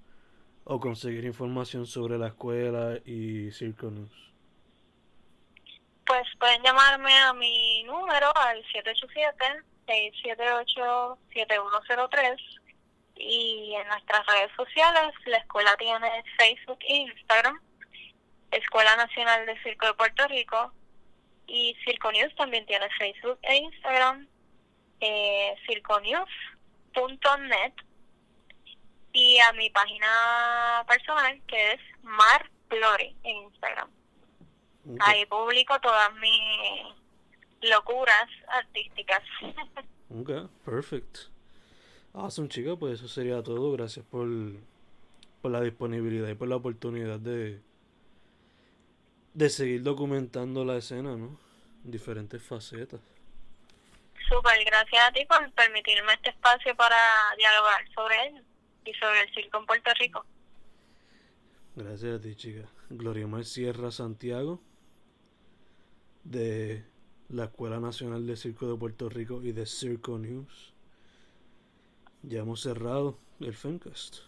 o 0.64 0.80
conseguir 0.80 1.26
información 1.26 1.86
sobre 1.86 2.18
la 2.18 2.28
escuela 2.28 2.98
y 3.06 3.52
Circo 3.52 3.92
News? 3.92 4.32
Pues 6.06 6.24
pueden 6.40 6.64
llamarme 6.64 7.14
a 7.14 7.34
mi 7.34 7.84
número 7.84 8.32
al 8.38 8.64
787-678-7103 9.88 12.38
y 13.16 13.74
en 13.76 13.88
nuestras 13.88 14.26
redes 14.28 14.52
sociales 14.56 15.12
la 15.26 15.38
escuela 15.38 15.76
tiene 15.78 16.24
Facebook 16.38 16.78
e 16.88 16.98
Instagram, 16.98 17.60
Escuela 18.52 18.96
Nacional 18.96 19.46
de 19.46 19.62
Circo 19.64 19.88
de 19.88 19.94
Puerto 19.96 20.26
Rico 20.30 20.72
y 21.48 21.76
Circo 21.84 22.12
News 22.12 22.36
también 22.36 22.66
tiene 22.66 22.88
Facebook 22.98 23.40
e 23.42 23.56
Instagram, 23.56 24.28
eh, 25.00 25.56
circonews.net 25.66 27.74
y 29.14 29.40
a 29.40 29.54
mi 29.54 29.70
página 29.70 30.84
personal 30.88 31.42
que 31.48 31.74
es 31.74 31.80
Mar 32.04 32.50
en 33.24 33.38
Instagram. 33.44 33.90
Ahí 35.00 35.26
publico 35.26 35.80
todas 35.82 36.14
mis 36.16 37.70
locuras 37.70 38.30
artísticas. 38.48 39.22
ok, 40.10 40.50
perfect. 40.64 41.18
Awesome, 42.14 42.48
chica, 42.48 42.76
pues 42.78 43.00
eso 43.00 43.08
sería 43.08 43.44
todo. 43.44 43.72
Gracias 43.74 44.06
por, 44.06 44.28
por 45.42 45.52
la 45.52 45.62
disponibilidad 45.62 46.30
y 46.30 46.36
por 46.36 46.48
la 46.48 46.56
oportunidad 46.56 47.20
de, 47.20 47.60
de 49.38 49.52
seguir 49.52 49.84
documentando 49.84 50.66
la 50.66 50.78
escena, 50.78 51.16
¿no? 51.16 51.38
Diferentes 51.84 52.42
facetas. 52.42 53.00
Súper, 54.28 54.66
gracias 54.66 55.04
a 55.08 55.12
ti 55.12 55.26
por 55.26 55.52
permitirme 55.52 56.12
este 56.14 56.32
espacio 56.32 56.76
para 56.76 56.98
dialogar 57.38 57.88
sobre 57.94 58.16
él 58.26 58.44
y 58.84 58.94
sobre 58.96 59.22
el 59.22 59.34
circo 59.36 59.60
en 59.60 59.66
Puerto 59.68 59.92
Rico. 60.00 60.26
Gracias 61.76 62.16
a 62.16 62.20
ti, 62.20 62.36
chica. 62.36 62.68
Gloria 62.90 63.28
Mar 63.28 63.46
Sierra 63.46 63.92
Santiago 63.92 64.60
de 66.24 66.84
la 67.30 67.44
Escuela 67.44 67.80
Nacional 67.80 68.26
de 68.26 68.38
Circo 68.38 68.68
de 68.72 68.76
Puerto 68.76 69.08
Rico 69.08 69.44
y 69.44 69.52
de 69.52 69.68
Circo 69.68 70.18
News. 70.18 70.74
Ya 72.24 72.40
hemos 72.40 72.62
cerrado 72.62 73.20
el 73.40 73.54
Fencast. 73.54 74.27